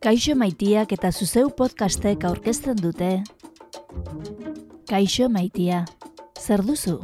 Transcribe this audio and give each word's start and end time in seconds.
Kaixo 0.00 0.34
maitiak 0.38 0.92
eta 0.96 1.10
zuzeu 1.12 1.50
podcastek 1.52 2.24
aurkezten 2.24 2.78
dute. 2.80 3.10
Kaixo 4.88 5.28
maitia, 5.28 5.84
zer 6.40 6.64
duzu? 6.64 6.96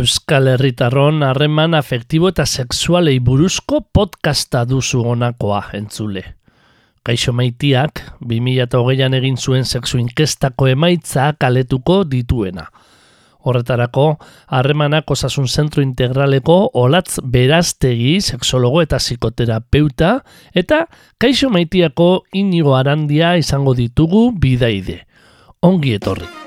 Euskal 0.00 0.46
Herritarron 0.48 1.20
harreman 1.22 1.74
afektibo 1.76 2.30
eta 2.30 2.46
sexualei 2.48 3.18
buruzko 3.20 3.82
podcasta 3.92 4.62
duzu 4.64 5.02
honakoa 5.04 5.58
entzule. 5.76 6.22
Kaixo 7.04 7.34
maitiak, 7.36 8.00
2008an 8.24 9.18
egin 9.18 9.36
zuen 9.36 9.68
sexu 9.68 10.00
inkestako 10.00 10.70
emaitza 10.72 11.28
kaletuko 11.36 11.98
dituena. 12.08 12.70
Horretarako, 13.44 14.06
harremanak 14.48 15.10
osasun 15.12 15.48
zentro 15.48 15.84
integraleko 15.84 16.58
olatz 16.80 17.20
beraztegi 17.20 18.18
sexologo 18.20 18.80
eta 18.80 18.96
psikoterapeuta 19.04 20.18
eta 20.54 20.86
kaixo 21.20 21.52
maitiako 21.52 22.12
inigo 22.32 22.76
arandia 22.76 23.36
izango 23.36 23.76
ditugu 23.76 24.30
bidaide. 24.32 25.02
Ongi 25.60 25.98
etorri. 26.00 26.39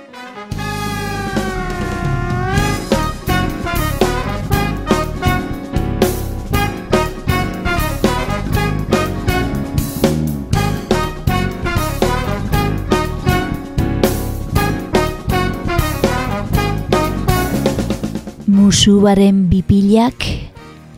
Musubaren 18.64 19.50
bipilak 19.52 20.24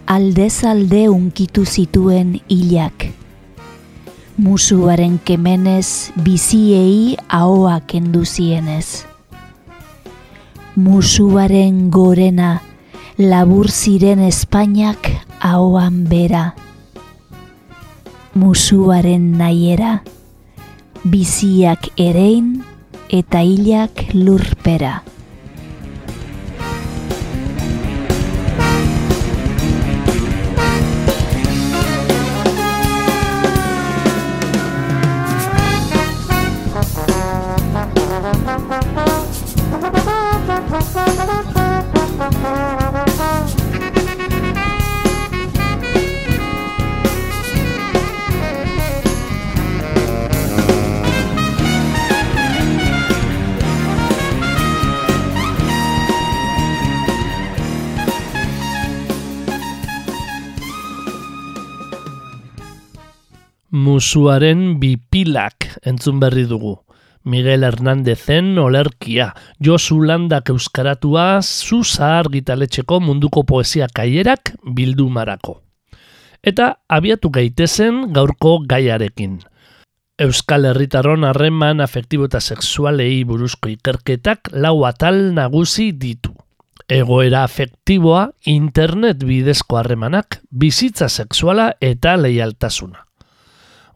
aldez 0.06 0.64
alde 0.70 1.08
unkitu 1.10 1.64
zituen 1.66 2.36
hilak. 2.46 3.08
Musubaren 4.38 5.16
kemenez 5.18 6.12
biziei 6.28 7.16
ahoa 7.26 7.80
kendu 7.90 8.22
zienez. 8.22 9.08
Musubaren 10.76 11.90
gorena 11.90 12.52
labur 13.18 13.72
ziren 13.74 14.22
Espainiak 14.28 15.10
ahoan 15.40 16.04
bera. 16.06 16.46
Musuaren 18.36 19.26
nahiera, 19.42 20.04
biziak 21.02 21.90
erein 21.98 22.62
eta 23.10 23.42
hilak 23.42 24.06
lurpera. 24.14 25.00
Musuaren 63.96 64.76
bipilak 64.82 65.70
entzun 65.88 66.20
berri 66.20 66.44
dugu. 66.50 66.74
Miguel 67.24 67.64
Hernandezen 67.64 68.58
olerkia, 68.60 69.30
Josu 69.64 70.02
Landak 70.04 70.52
euskaratua 70.52 71.40
zuza 71.42 72.10
argitaletxeko 72.20 73.00
munduko 73.00 73.46
poesia 73.48 73.88
kaierak 73.88 74.52
bildu 74.76 75.08
marako. 75.10 75.62
Eta 76.44 76.74
abiatu 76.90 77.32
gaitezen 77.38 78.12
gaurko 78.18 78.58
gaiarekin. 78.68 79.40
Euskal 80.20 80.68
Herritarron 80.70 81.24
harreman 81.28 81.82
afektibo 81.82 82.28
eta 82.28 82.44
sexualei 82.44 83.24
buruzko 83.24 83.72
ikerketak 83.78 84.52
lau 84.54 84.84
atal 84.86 85.32
nagusi 85.40 85.94
ditu. 86.04 86.36
Egoera 86.92 87.48
afektiboa, 87.48 88.28
internet 88.46 89.24
bidezko 89.26 89.80
harremanak, 89.80 90.42
bizitza 90.52 91.10
sexuala 91.10 91.72
eta 91.82 92.20
leialtasuna 92.20 93.05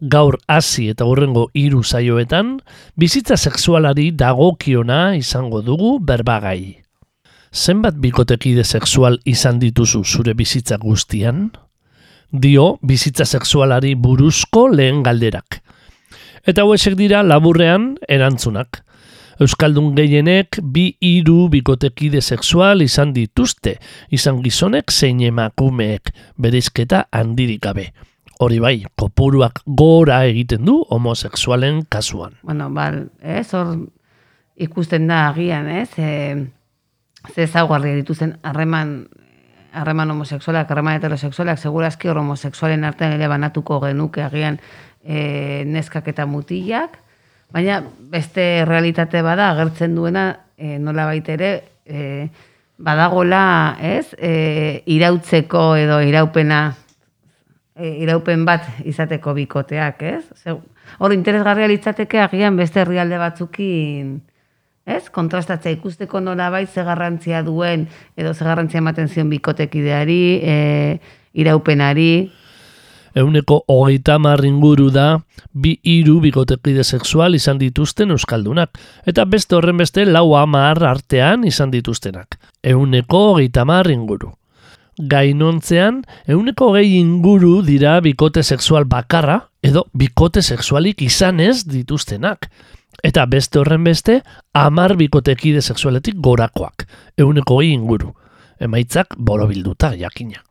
gaur 0.01 0.37
hasi 0.47 0.89
eta 0.89 1.05
hurrengo 1.05 1.49
hiru 1.53 1.83
saioetan 1.83 2.59
bizitza 2.95 3.37
sexualari 3.37 4.11
dagokiona 4.11 5.15
izango 5.15 5.61
dugu 5.61 5.99
berbagai. 5.99 6.81
Zenbat 7.51 7.97
bikotekide 7.99 8.63
sexual 8.63 9.19
izan 9.25 9.59
dituzu 9.59 10.03
zure 10.03 10.33
bizitza 10.33 10.77
guztian? 10.77 11.49
Dio 12.31 12.77
bizitza 12.81 13.25
sexualari 13.25 13.95
buruzko 13.95 14.67
lehen 14.69 15.01
galderak. 15.03 15.61
Eta 16.45 16.61
hauesek 16.61 16.95
dira 16.95 17.23
laburrean 17.23 17.97
erantzunak. 18.07 18.83
Euskaldun 19.39 19.95
gehienek 19.95 20.59
bi 20.61 20.93
hiru 20.99 21.47
bikotekide 21.49 22.21
sexual 22.21 22.83
izan 22.83 23.13
dituzte, 23.15 23.77
izan 24.11 24.43
gizonek 24.43 24.91
zein 24.91 25.23
emakumeek, 25.23 26.11
berizketa 26.37 27.05
handirik 27.11 27.63
gabe 27.63 27.89
hori 28.39 28.59
bai, 28.63 28.75
kopuruak 28.95 29.61
gora 29.65 30.21
egiten 30.25 30.63
du 30.65 30.79
homosexualen 30.89 31.83
kasuan. 31.91 32.37
Bueno, 32.41 32.69
bal, 32.71 33.09
ez, 33.19 33.49
hor 33.53 33.75
ikusten 34.55 35.09
da 35.11 35.25
agian, 35.27 35.67
ez, 35.67 35.91
e, 35.99 36.47
ze 37.33 37.47
zaugarria 37.47 37.97
dituzen 37.99 38.37
harreman 38.43 39.09
harreman 39.73 40.11
homosexualak, 40.15 40.71
harreman 40.71 40.97
heterosexualak, 40.97 41.59
segurazki 41.59 42.09
hor 42.09 42.23
homosexualen 42.23 42.87
artean 42.87 43.13
ere 43.19 43.27
banatuko 43.29 43.79
genuke 43.83 44.23
agian 44.25 44.57
e, 45.03 45.63
neskak 45.67 46.07
eta 46.09 46.25
mutilak, 46.25 46.97
baina 47.53 47.83
beste 48.11 48.65
realitate 48.65 49.21
bada 49.25 49.51
agertzen 49.51 49.95
duena 49.99 50.29
e, 50.57 50.79
nola 50.79 51.05
baitere 51.11 51.51
e, 51.85 52.29
badagola, 52.79 53.77
ez, 53.83 54.15
e, 54.17 54.81
irautzeko 54.87 55.73
edo 55.77 55.99
iraupena 56.01 56.61
iraupen 57.79 58.45
bat 58.45 58.65
izateko 58.85 59.33
bikoteak, 59.37 60.01
ez? 60.03 60.23
Hor 60.99 61.13
interesgarria 61.13 61.69
litzateke 61.71 62.19
agian 62.23 62.57
beste 62.59 62.81
herrialde 62.83 63.19
batzukin, 63.21 64.17
ez? 64.89 65.05
Kontrastatzea 65.13 65.77
ikusteko 65.77 66.21
nola 66.23 66.49
bai 66.49 66.65
ze 66.67 66.83
garrantzia 66.83 67.43
duen 67.43 67.87
edo 68.17 68.33
ze 68.33 68.45
garrantzia 68.45 68.79
ematen 68.83 69.07
zion 69.07 69.29
bikotekideari, 69.29 70.21
e, 70.43 70.99
iraupenari. 71.33 72.31
Euneko 73.15 73.63
hogeita 73.67 74.17
inguru 74.45 74.89
da, 74.91 75.19
bi 75.53 75.79
iru 75.83 76.19
bikotekide 76.21 76.83
sexual 76.83 77.35
izan 77.35 77.57
dituzten 77.57 78.11
euskaldunak, 78.11 78.77
eta 79.05 79.25
beste 79.25 79.55
horren 79.55 79.77
beste 79.77 80.05
lau 80.05 80.35
amar 80.35 80.83
artean 80.83 81.43
izan 81.43 81.71
dituztenak. 81.71 82.37
Euneko 82.63 83.31
hogeita 83.31 83.65
inguru 83.89 84.38
gainontzean 84.99 86.03
euneko 86.27 86.73
gehi 86.75 86.97
inguru 86.99 87.61
dira 87.63 87.99
bikote 88.03 88.43
sexual 88.43 88.85
bakarra 88.85 89.39
edo 89.63 89.85
bikote 89.93 90.41
sexualik 90.41 91.01
izanez 91.01 91.63
dituztenak. 91.65 92.49
Eta 93.03 93.23
beste 93.31 93.59
horren 93.59 93.85
beste, 93.87 94.19
amar 94.53 94.97
bikotekide 94.99 95.61
sexualetik 95.61 96.19
gorakoak, 96.19 96.83
euneko 97.17 97.61
gehi 97.61 97.71
inguru. 97.77 98.11
Emaitzak 98.59 99.15
borobilduta 99.17 99.93
jakina. 99.95 100.43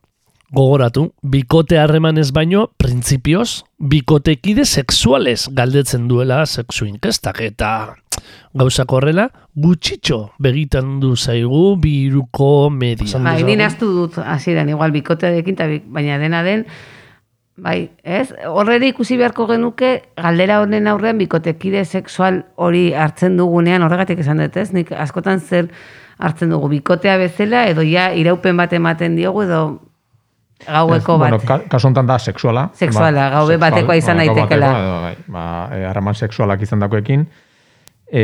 Gogoratu, 0.49 1.11
bikote 1.21 1.77
harremanez 1.77 2.31
baino, 2.33 2.71
printzipioz, 2.81 3.65
bikotekide 3.79 4.65
sexuales 4.65 5.51
galdetzen 5.53 6.07
duela 6.09 6.47
sexu 6.47 6.87
inkestak 6.89 7.43
eta 7.45 7.73
gauzak 8.57 8.93
horrela, 8.97 9.29
gutxitxo 9.63 10.21
begitan 10.39 10.99
du 11.03 11.15
zaigu 11.17 11.77
biruko 11.81 12.71
media. 12.71 13.19
Ba, 13.23 13.37
egin 13.41 13.63
aztu 13.65 13.91
dut, 13.95 14.21
hasieran 14.23 14.69
igual 14.69 14.95
bikote 14.95 15.33
dekin, 15.35 15.59
baina 15.93 16.19
dena 16.23 16.43
den, 16.47 16.67
bai, 17.59 17.91
ez? 18.05 18.31
Horrela 18.47 18.87
ikusi 18.89 19.19
beharko 19.19 19.49
genuke, 19.51 19.93
galdera 20.17 20.61
honen 20.63 20.87
aurrean 20.91 21.19
bikotekide 21.19 21.85
sexual 21.85 22.45
hori 22.57 22.93
hartzen 22.95 23.37
dugunean, 23.41 23.83
horregatik 23.87 24.23
esan 24.25 24.45
dut, 24.45 24.57
ez? 24.57 24.71
Nik 24.77 24.93
askotan 24.95 25.41
zer 25.41 25.73
hartzen 26.19 26.55
dugu, 26.55 26.71
bikotea 26.73 27.19
bezala, 27.19 27.67
edo 27.71 27.85
ja 27.87 28.11
iraupen 28.15 28.57
bat 28.59 28.73
ematen 28.75 29.19
diogu, 29.19 29.45
edo 29.47 29.63
gaueko 30.67 31.15
Ez, 31.15 31.21
bat. 31.21 31.31
Bueno, 31.31 31.43
ka, 31.47 31.61
kasu 31.71 31.91
honetan 31.91 32.09
da 32.11 32.19
sexuala. 32.19 32.69
Sexuala, 32.75 33.29
gaube 33.35 33.55
sexual, 33.55 33.71
batekoa 33.71 33.99
izan 33.99 34.23
daitekeela. 34.23 34.73
batekoa, 34.73 34.87
edo, 34.87 35.03
bai, 35.05 35.35
ba, 35.35 35.45
e, 35.75 35.85
harreman 35.91 36.19
sexualak 36.19 36.63
izan 36.67 36.83
dakoekin. 36.83 37.27
E, 38.09 38.23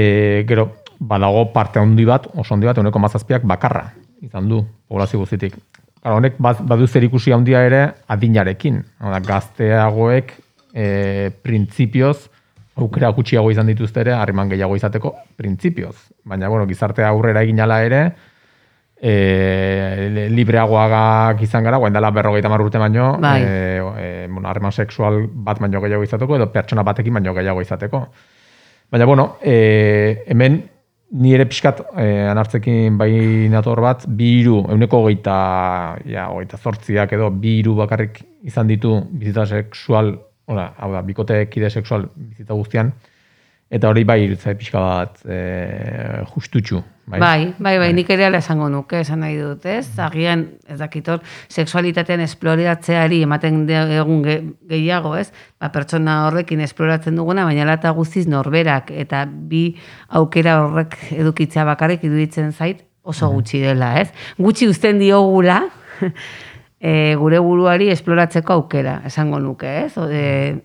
gero, 0.49 0.71
badago 0.99 1.52
parte 1.52 1.81
handi 1.81 2.05
bat, 2.05 2.29
oso 2.35 2.55
handi 2.55 2.67
bat, 2.67 2.79
uneko 2.79 2.99
mazazpiak 2.99 3.46
bakarra 3.49 3.88
izan 4.25 4.49
du, 4.49 4.62
populazio 4.88 5.20
guztitik. 5.20 5.56
Claro, 6.00 6.19
honek 6.20 6.37
bad, 6.38 6.61
badu 6.69 6.87
zer 6.87 7.05
ikusi 7.06 7.32
handia 7.32 7.62
ere 7.64 7.81
adinarekin. 8.12 8.82
Da, 9.00 9.20
gazteagoek 9.25 10.35
e, 10.75 11.31
printzipioz, 11.44 12.29
aukera 12.76 13.08
gutxiago 13.17 13.52
izan 13.55 13.70
dituzte 13.70 14.02
ere, 14.02 14.12
harriman 14.17 14.50
gehiago 14.52 14.76
izateko 14.76 15.14
printzipioz. 15.38 15.94
Baina, 16.29 16.50
bueno, 16.52 16.67
gizartea 16.69 17.08
aurrera 17.08 17.44
egin 17.47 17.62
ala 17.64 17.81
ere, 17.87 18.02
e, 19.00 20.29
libreagoagak 20.35 21.40
izan 21.47 21.64
gara, 21.64 21.79
guain 21.81 21.94
dela 21.94 22.12
berrogeita 22.12 22.52
mar 22.52 22.64
urte 22.64 22.81
baino, 22.82 23.14
Bai. 23.23 23.40
e, 23.40 23.49
e, 23.79 24.12
bueno, 24.29 24.49
harreman 24.49 24.73
sexual 24.73 25.25
bat 25.29 25.61
baino 25.62 25.81
gehiago 25.85 26.05
izateko, 26.05 26.37
edo 26.37 26.50
pertsona 26.52 26.85
batekin 26.87 27.20
baino 27.20 27.35
gehiago 27.37 27.64
izateko. 27.64 28.05
Baina, 28.93 29.08
bueno, 29.08 29.37
e, 29.43 30.25
hemen 30.26 30.62
ni 31.12 31.35
ere 31.35 31.47
pixkat 31.47 31.81
e, 32.01 32.06
anartzekin 32.31 32.99
bai 32.99 33.12
nator 33.53 33.81
bat, 33.85 34.06
bi 34.09 34.31
hiru, 34.41 34.61
euneko 34.73 35.03
hogeita, 35.05 35.37
ja, 36.11 36.29
hogeita 36.33 36.59
zortziak 36.59 37.12
edo, 37.17 37.31
bi 37.31 37.59
hiru 37.61 37.75
bakarrik 37.79 38.23
izan 38.43 38.71
ditu 38.71 38.97
bizita 39.11 39.47
sexual, 39.47 40.15
ora, 40.51 40.71
hau 40.79 40.93
da, 40.93 41.03
bikote 41.06 41.45
kide 41.53 41.71
sexual 41.71 42.09
bizita 42.15 42.55
guztian, 42.55 42.93
eta 43.75 43.91
hori 43.91 44.05
bai 44.06 44.21
irutzea 44.23 44.55
pixka 44.59 44.81
bat 44.81 45.23
e, 45.26 45.38
justutxu. 46.31 46.82
Bai, 47.05 47.19
Bai, 47.21 47.41
bai, 47.59 47.75
bai, 47.76 47.88
nik 47.93 48.09
ere 48.15 48.25
ala 48.25 48.38
esango 48.41 48.71
nuke, 48.73 49.03
esan 49.05 49.21
nahi 49.21 49.35
dut, 49.37 49.67
ez? 49.69 49.91
Agian, 50.00 50.47
ez 50.71 50.79
dakitor, 50.81 51.21
sexualitatean 51.53 52.23
esploratzeari 52.25 53.19
ematen 53.26 53.59
egun 53.69 54.23
ge, 54.25 54.38
gehiago, 54.71 55.12
ez? 55.21 55.26
Ba, 55.61 55.69
pertsona 55.75 56.23
horrekin 56.31 56.62
esploratzen 56.65 57.21
duguna, 57.21 57.44
baina 57.44 57.67
lata 57.69 57.93
guztiz 57.93 58.25
norberak 58.31 58.94
eta 59.05 59.26
bi 59.29 59.67
aukera 60.17 60.56
horrek 60.62 60.97
edukitzea 61.19 61.67
bakarrik 61.69 62.09
iruditzen 62.09 62.55
zait 62.56 62.87
oso 63.03 63.29
gutxi 63.35 63.61
dela, 63.67 63.99
ez? 64.00 64.09
Gutxi 64.41 64.71
uzten 64.73 65.03
diogula, 65.03 65.61
e, 66.81 67.15
gure 67.21 67.44
buruari 67.44 67.93
esploratzeko 67.93 68.62
aukera, 68.62 69.03
esango 69.12 69.44
nuke, 69.44 69.76
ez? 69.85 69.93
O, 70.00 70.09
e, 70.09 70.56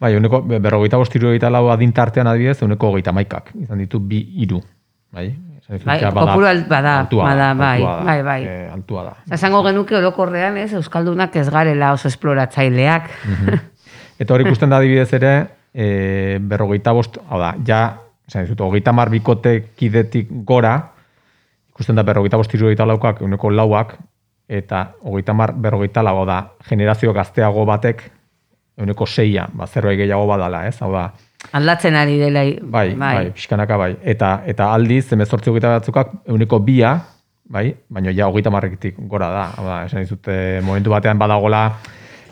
Bai, 0.00 0.14
uneko 0.16 0.40
berrogeita 0.48 0.96
bost 0.96 1.14
hirurogeita 1.14 1.50
lau 1.52 1.66
adintartean 1.70 2.26
adibidez, 2.30 2.62
uneko 2.64 2.88
hogeita 2.94 3.12
maikak, 3.12 3.50
izan 3.60 3.78
ditu 3.82 3.98
bi 4.00 4.22
hiru. 4.40 4.62
Bai, 5.12 5.26
Bai, 5.84 6.00
bada- 6.00 6.10
kopuru 6.16 6.46
alt- 6.48 6.66
bada, 6.68 6.94
altua 7.04 7.24
da, 7.28 7.30
bada, 7.30 7.48
bai, 7.54 7.82
altua 7.82 8.04
bai, 8.04 8.22
bai. 8.22 8.38
eh, 8.44 8.70
altua 8.72 9.02
da. 9.04 9.12
esango 9.36 9.62
genuke 9.62 9.94
orokorrean, 9.96 10.56
ez? 10.58 10.72
Euskaldunak 10.72 11.36
ez 11.36 11.48
garela 11.50 11.92
oso 11.92 12.08
esploratzaileak. 12.08 13.10
Eta 14.18 14.34
hori 14.34 14.44
ikusten 14.48 14.70
da 14.72 14.78
adibidez 14.80 15.12
ere, 15.14 15.34
e, 15.74 16.38
berrogeita 16.42 16.92
bost, 16.92 17.18
hau 17.28 17.38
da, 17.38 17.52
ja, 17.66 17.82
esan 18.26 18.44
dizut, 18.48 18.60
hogeita 18.66 18.92
mar 18.92 19.10
bikote 19.10 19.68
kidetik 19.76 20.28
gora, 20.44 20.74
ikusten 21.70 21.94
da 21.96 22.02
berrogeita 22.02 22.36
bost 22.40 22.52
hirurogeita 22.54 22.86
laukak, 22.86 23.20
uneko 23.22 23.50
lauak, 23.50 23.94
eta 24.48 24.94
hogeita 25.04 25.32
mar 25.36 25.52
berrogeita 25.54 26.02
lau, 26.02 26.24
da, 26.26 26.40
generazio 26.68 27.12
gazteago 27.12 27.64
batek, 27.68 28.02
uneko 28.82 29.06
seia, 29.06 29.46
ba, 29.52 29.66
zerbait 29.66 29.98
gehiago 29.98 30.26
badala, 30.30 30.66
ez? 30.68 30.78
Hau 30.82 30.92
da, 30.92 31.10
Aldatzen 31.52 31.96
ari 31.96 32.18
dela. 32.20 32.42
bai, 32.62 32.90
bai, 32.94 33.14
bai 33.16 33.30
pixkanaka 33.34 33.76
bai. 33.76 33.94
Eta, 34.04 34.42
eta 34.46 34.72
aldiz, 34.74 35.06
zemezortzi 35.08 35.50
hogeita 35.50 35.78
batzukak, 35.78 36.12
uneko 36.28 36.60
bia, 36.62 36.92
bai, 37.50 37.70
baina 37.88 38.12
ja 38.14 38.28
hogeita 38.28 38.52
marrekitik 38.52 39.00
gora 39.08 39.30
da. 39.32 39.46
Hau 39.56 39.64
da, 39.66 39.80
esan 39.88 40.04
dizute, 40.04 40.60
momentu 40.66 40.92
batean 40.92 41.18
badagola, 41.18 41.64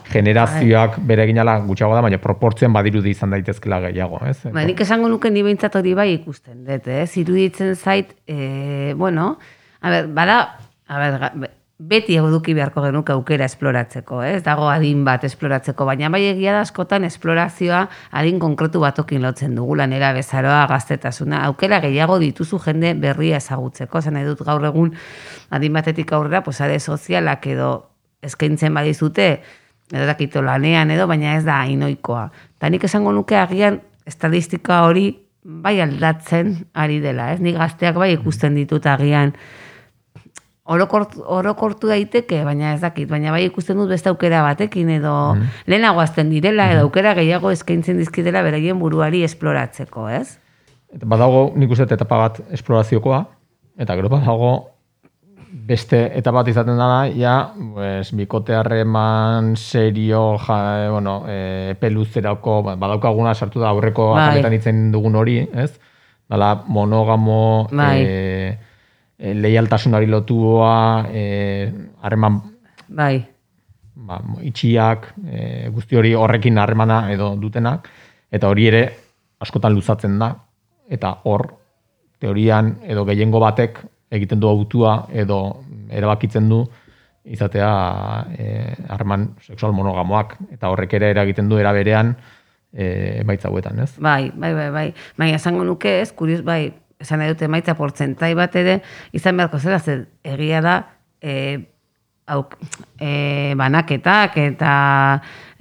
generazioak 0.09 0.97
bere 1.05 1.25
eginala 1.27 1.57
gutxiago 1.65 1.97
da, 1.97 2.01
baina 2.05 2.17
proportzioan 2.21 2.73
badirudi 2.73 3.13
izan 3.13 3.33
daitezkela 3.35 3.81
gehiago, 3.89 4.21
ez? 4.29 4.39
Ba, 4.53 4.63
nik 4.65 4.81
esango 4.85 5.09
nuke 5.11 5.29
ni 5.33 5.43
behintzat 5.45 5.75
hori 5.81 5.93
bai 5.97 6.11
ikusten 6.15 6.63
dut, 6.65 6.89
ez? 6.89 7.11
Iruditzen 7.21 7.75
zait, 7.75 8.15
e, 8.25 8.93
bueno, 8.97 9.33
a 9.81 9.93
ber, 9.93 10.09
bada, 10.15 10.41
a 10.87 11.01
ber, 11.03 11.49
beti 11.79 12.17
eduki 12.19 12.53
beharko 12.53 12.81
genuke 12.83 13.13
aukera 13.13 13.45
esploratzeko, 13.47 14.19
ez? 14.27 14.41
Dago 14.43 14.67
adin 14.67 15.05
bat 15.07 15.23
esploratzeko, 15.23 15.85
baina 15.87 16.09
bai 16.11 16.25
egia 16.27 16.51
da 16.57 16.63
askotan 16.65 17.05
esplorazioa 17.07 17.85
adin 18.19 18.39
konkretu 18.39 18.81
batokin 18.83 19.23
lotzen 19.23 19.55
dugula, 19.55 19.87
nera 19.87 20.11
bezaroa, 20.13 20.65
gaztetasuna, 20.67 21.45
aukera 21.47 21.79
gehiago 21.79 22.17
dituzu 22.19 22.59
jende 22.65 22.91
berria 22.99 23.39
ezagutzeko, 23.39 24.01
zen 24.01 24.17
nahi 24.19 24.27
dut 24.27 24.43
gaur 24.43 24.65
egun 24.67 24.91
adin 25.55 25.79
batetik 25.79 26.11
aurrera, 26.11 26.43
pues, 26.43 26.59
are 26.59 26.79
sozialak 26.79 27.47
edo 27.47 27.71
eskaintzen 28.21 28.75
badizute, 28.75 29.29
edo 29.93 30.05
dakito 30.05 30.43
lanean 30.43 30.91
edo, 30.91 31.07
baina 31.07 31.37
ez 31.37 31.45
da 31.47 31.61
hainoikoa. 31.63 32.27
Eta 32.59 32.69
nik 32.69 32.83
esango 32.83 33.15
nuke 33.15 33.39
agian 33.39 33.79
estadistika 34.05 34.83
hori 34.83 35.13
bai 35.43 35.79
aldatzen 35.79 36.57
ari 36.75 36.99
dela, 36.99 37.31
ez? 37.31 37.39
Nik 37.39 37.55
gazteak 37.55 37.95
bai 37.95 38.11
ikusten 38.17 38.59
ditut 38.59 38.85
agian 38.85 39.31
orokortu, 40.69 41.23
orokortu 41.25 41.89
daiteke, 41.89 42.43
baina 42.45 42.73
ez 42.75 42.81
dakit, 42.83 43.09
baina 43.09 43.33
bai 43.33 43.43
ikusten 43.47 43.79
dut 43.79 43.89
beste 43.89 44.11
aukera 44.11 44.43
batekin 44.45 44.89
edo 44.99 45.13
lehenago 45.67 46.03
azten 46.03 46.29
direla 46.29 46.69
edo 46.73 46.85
aukera 46.87 47.15
gehiago 47.17 47.51
eskaintzen 47.55 47.97
dizkidela 48.01 48.43
beraien 48.45 48.79
buruari 48.79 49.23
esploratzeko, 49.27 50.07
ez? 50.13 50.37
Eta 50.93 51.09
badago 51.09 51.49
nik 51.57 51.73
uste 51.73 51.89
etapa 51.97 52.17
bat 52.21 52.41
esploraziokoa, 52.55 53.23
eta 53.79 53.97
gero 53.97 54.13
badago 54.13 54.51
beste 55.49 56.03
etapa 56.17 56.43
bat 56.43 56.49
izaten 56.51 56.77
dana, 56.77 57.01
ja, 57.17 57.51
pues, 57.73 58.11
bikote 58.17 58.53
harreman 58.53 59.55
serio, 59.57 60.37
ja, 60.45 60.59
e, 60.85 60.89
bueno, 60.93 61.23
e, 61.27 61.75
peluzerako, 61.79 62.61
ba, 62.65 62.75
badaukaguna 62.77 63.33
sartu 63.33 63.61
da 63.61 63.69
aurreko 63.73 64.11
Bai. 64.13 64.41
itzen 64.55 64.91
dugun 64.93 65.15
hori, 65.15 65.39
ez? 65.53 65.71
Dala 66.29 66.53
monogamo, 66.67 67.67
Bai. 67.71 68.01
e, 68.05 68.68
e, 69.19 69.33
leialtasunari 69.35 70.07
lotua, 70.07 71.05
e, 71.11 71.67
harreman 72.01 72.39
Bai, 72.89 73.19
ba, 73.93 74.17
itxiak, 74.41 75.11
e, 75.29 75.69
guzti 75.69 75.99
hori 75.99 76.15
horrekin 76.17 76.57
harremana 76.57 77.03
edo 77.13 77.35
dutenak, 77.37 77.85
eta 78.31 78.49
hori 78.49 78.65
ere 78.71 78.83
askotan 79.43 79.75
luzatzen 79.75 80.17
da, 80.19 80.31
eta 80.89 81.19
hor, 81.29 81.45
teorian 82.19 82.79
edo 82.83 83.05
gehiengo 83.07 83.39
batek 83.39 83.77
egiten 84.11 84.41
du 84.41 84.49
autua 84.49 85.05
edo 85.13 85.37
erabakitzen 85.93 86.49
du 86.49 86.63
izatea 87.29 87.69
e, 88.33 88.47
harreman 88.89 89.29
sexual 89.45 89.75
monogamoak, 89.77 90.35
eta 90.55 90.71
horrek 90.73 90.97
ere 90.97 91.13
eragiten 91.13 91.49
du 91.49 91.59
era 91.61 91.71
berean 91.75 92.15
e, 92.73 93.19
emaitza 93.21 93.51
hauetan, 93.51 93.83
ez? 93.85 93.91
bai, 94.01 94.31
bai, 94.33 94.53
bai, 94.57 94.69
bai. 94.73 94.87
Baina 95.17 95.37
esango 95.37 95.63
nuke 95.67 95.99
ez, 96.01 96.11
kurios, 96.11 96.41
bai, 96.43 96.73
esan 96.99 97.21
nahi 97.21 97.33
dute 97.33 97.47
emaitza 97.47 97.75
portzentai 97.79 98.33
bat 98.37 98.55
ere, 98.59 98.79
izan 99.15 99.39
beharko 99.39 99.59
zela, 99.59 99.79
ze 99.79 100.03
egia 100.23 100.61
da, 100.61 100.75
e, 101.21 101.33
auk, 102.29 102.57
e, 102.99 103.55
banaketak 103.57 104.37
eta 104.43 104.71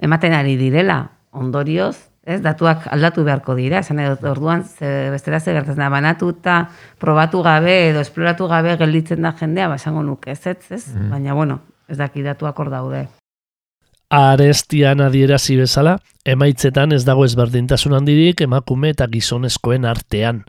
ematen 0.02 0.34
ari 0.36 0.56
direla, 0.60 1.00
ondorioz, 1.32 1.96
ez, 2.28 2.40
datuak 2.44 2.88
aldatu 2.92 3.24
beharko 3.24 3.54
dira, 3.56 3.80
esan 3.84 4.02
dut, 4.02 4.26
orduan, 4.28 4.64
ze, 4.64 5.08
bestera 5.14 5.40
ze 5.40 5.54
gertatzen 5.54 5.84
da, 5.84 5.88
banatu 5.92 6.32
eta 6.34 6.58
probatu 7.00 7.42
gabe 7.46 7.78
edo 7.90 8.02
esploratu 8.04 8.50
gabe 8.50 8.76
gelditzen 8.80 9.22
da 9.24 9.32
jendea, 9.38 9.70
ba, 9.70 9.78
esango 9.80 10.02
nuke, 10.02 10.34
ez, 10.34 10.44
ez, 10.46 10.60
ez, 10.74 10.84
baina, 11.08 11.34
bueno, 11.38 11.62
ez 11.88 11.96
daki 11.96 12.26
datuak 12.26 12.58
hor 12.58 12.70
daude. 12.74 13.06
Arestian 14.08 15.02
adierazi 15.04 15.58
bezala, 15.58 15.98
emaitzetan 16.24 16.94
ez 16.96 17.02
dago 17.04 17.26
ezberdintasun 17.28 17.96
handirik 17.96 18.40
emakume 18.40 18.94
eta 18.94 19.06
gizonezkoen 19.12 19.84
artean. 19.84 20.46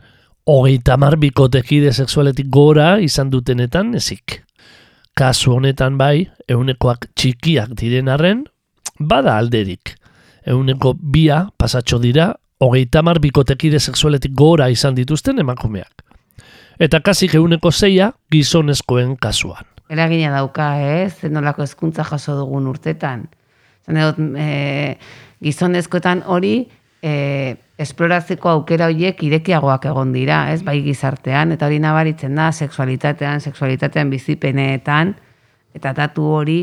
Hogeita 0.48 0.96
mar 0.96 1.18
bikotekide 1.20 1.92
sexualetik 1.92 2.48
gora 2.48 2.94
izan 3.04 3.28
dutenetan 3.30 3.94
ezik. 3.94 4.40
Kasu 5.14 5.52
honetan 5.52 5.98
bai, 6.00 6.30
eunekoak 6.48 7.10
txikiak 7.14 7.74
diren 7.76 8.08
arren, 8.08 8.44
bada 8.98 9.36
alderik. 9.36 9.96
Euneko 10.48 10.94
bia 10.96 11.42
pasatxo 11.60 11.98
dira, 12.00 12.30
hogeita 12.60 13.02
mar 13.02 13.20
bikotekide 13.20 13.78
sexualetik 13.80 14.32
gora 14.32 14.70
izan 14.72 14.96
dituzten 14.96 15.38
emakumeak. 15.38 16.06
Eta 16.80 17.02
kasik 17.04 17.34
euneko 17.36 17.70
zeia 17.70 18.12
gizonezkoen 18.32 19.16
kasuan. 19.16 19.66
eragina 19.90 20.30
dauka, 20.30 20.78
ez? 20.80 21.24
Nolako 21.28 21.62
hezkuntza 21.62 22.04
jaso 22.04 22.36
dugun 22.38 22.66
urtetan. 22.70 23.26
Zan 23.84 24.36
e, 24.38 24.98
gizonezkoetan 25.42 26.22
hori 26.26 26.68
e, 27.02 27.56
esploratzeko 27.80 28.50
aukera 28.50 28.90
horiek 28.90 29.22
irekiagoak 29.24 29.88
egon 29.90 30.12
dira, 30.12 30.42
ez? 30.52 30.60
Bai 30.66 30.80
gizartean, 30.84 31.54
eta 31.56 31.68
hori 31.68 31.80
nabaritzen 31.82 32.36
da, 32.36 32.50
sexualitatean, 32.52 33.40
sexualitatean 33.40 34.12
bizipeneetan, 34.12 35.14
eta 35.74 35.94
datu 35.96 36.26
hori 36.40 36.60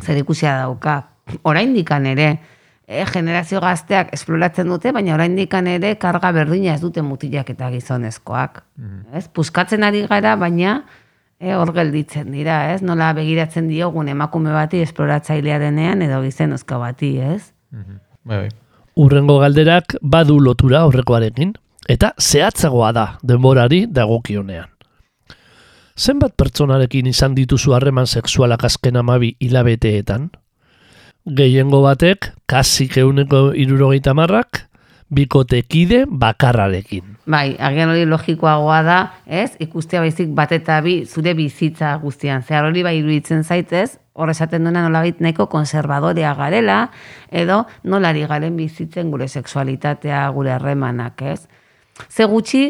zer 0.00 0.20
ikusia 0.20 0.58
dauka. 0.60 1.00
Oraindikan 1.46 2.06
ere, 2.10 2.30
e, 2.86 3.04
generazio 3.06 3.60
gazteak 3.62 4.14
esploratzen 4.16 4.68
dute, 4.68 4.92
baina 4.92 5.14
oraindikan 5.14 5.68
ere 5.70 5.94
karga 6.02 6.32
berdina 6.36 6.74
ez 6.74 6.80
dute 6.82 7.02
mutilak 7.06 7.52
eta 7.54 7.70
gizonezkoak. 7.72 8.64
Ez? 9.14 9.28
Puskatzen 9.28 9.86
ari 9.86 10.04
gara, 10.10 10.34
baina 10.36 10.82
e, 11.38 11.54
hor 11.54 11.72
gelditzen 11.76 12.32
dira, 12.34 12.62
ez? 12.74 12.82
Nola 12.82 13.12
begiratzen 13.16 13.70
diogun 13.70 14.10
emakume 14.12 14.52
bati 14.52 14.82
esploratzailea 14.84 15.60
denean 15.62 16.02
edo 16.02 16.20
gizonezko 16.26 16.80
bati, 16.82 17.14
ez? 17.22 17.52
Bai, 17.70 18.44
bai. 18.44 18.50
Urrengo 19.00 19.38
galderak 19.40 19.94
badu 20.02 20.34
lotura 20.44 20.82
aurrekoarekin, 20.84 21.54
eta 21.88 22.10
zehatzagoa 22.20 22.90
da 22.92 23.04
denborari 23.24 23.86
dagokionean. 23.88 24.68
Zenbat 25.96 26.34
pertsonarekin 26.36 27.08
izan 27.08 27.32
dituzu 27.36 27.72
harreman 27.76 28.06
sexualak 28.06 28.64
azken 28.68 29.00
amabi 29.00 29.34
hilabeteetan? 29.40 30.28
Gehiengo 31.36 31.80
batek, 31.84 32.30
kasik 32.48 32.98
euneko 33.00 33.50
irurogeita 33.56 34.14
marrak, 34.16 34.66
bikotekide 35.08 36.04
bakarrarekin. 36.08 37.19
Bai, 37.30 37.54
agian 37.62 37.92
hori 37.92 38.06
logikoagoa 38.08 38.80
da, 38.82 38.98
ez? 39.26 39.52
Ikustea 39.62 40.00
baizik 40.02 40.32
bat 40.34 40.50
eta 40.56 40.80
bi 40.82 41.04
zure 41.06 41.34
bizitza 41.38 41.92
guztian. 42.02 42.42
Zehar 42.42 42.66
hori 42.66 42.82
bai 42.82 42.96
iruditzen 42.98 43.44
zaitez, 43.44 44.00
hor 44.18 44.32
esaten 44.32 44.66
duena 44.66 44.82
nolabait 44.82 45.20
nahiko 45.22 45.46
konservadorea 45.52 46.32
garela, 46.34 46.80
edo 47.30 47.62
nolari 47.84 48.24
garen 48.26 48.56
bizitzen 48.58 49.12
gure 49.14 49.28
sexualitatea, 49.28 50.24
gure 50.34 50.56
harremanak, 50.56 51.22
ez? 51.22 51.46
Ze 52.08 52.26
gutxi, 52.26 52.64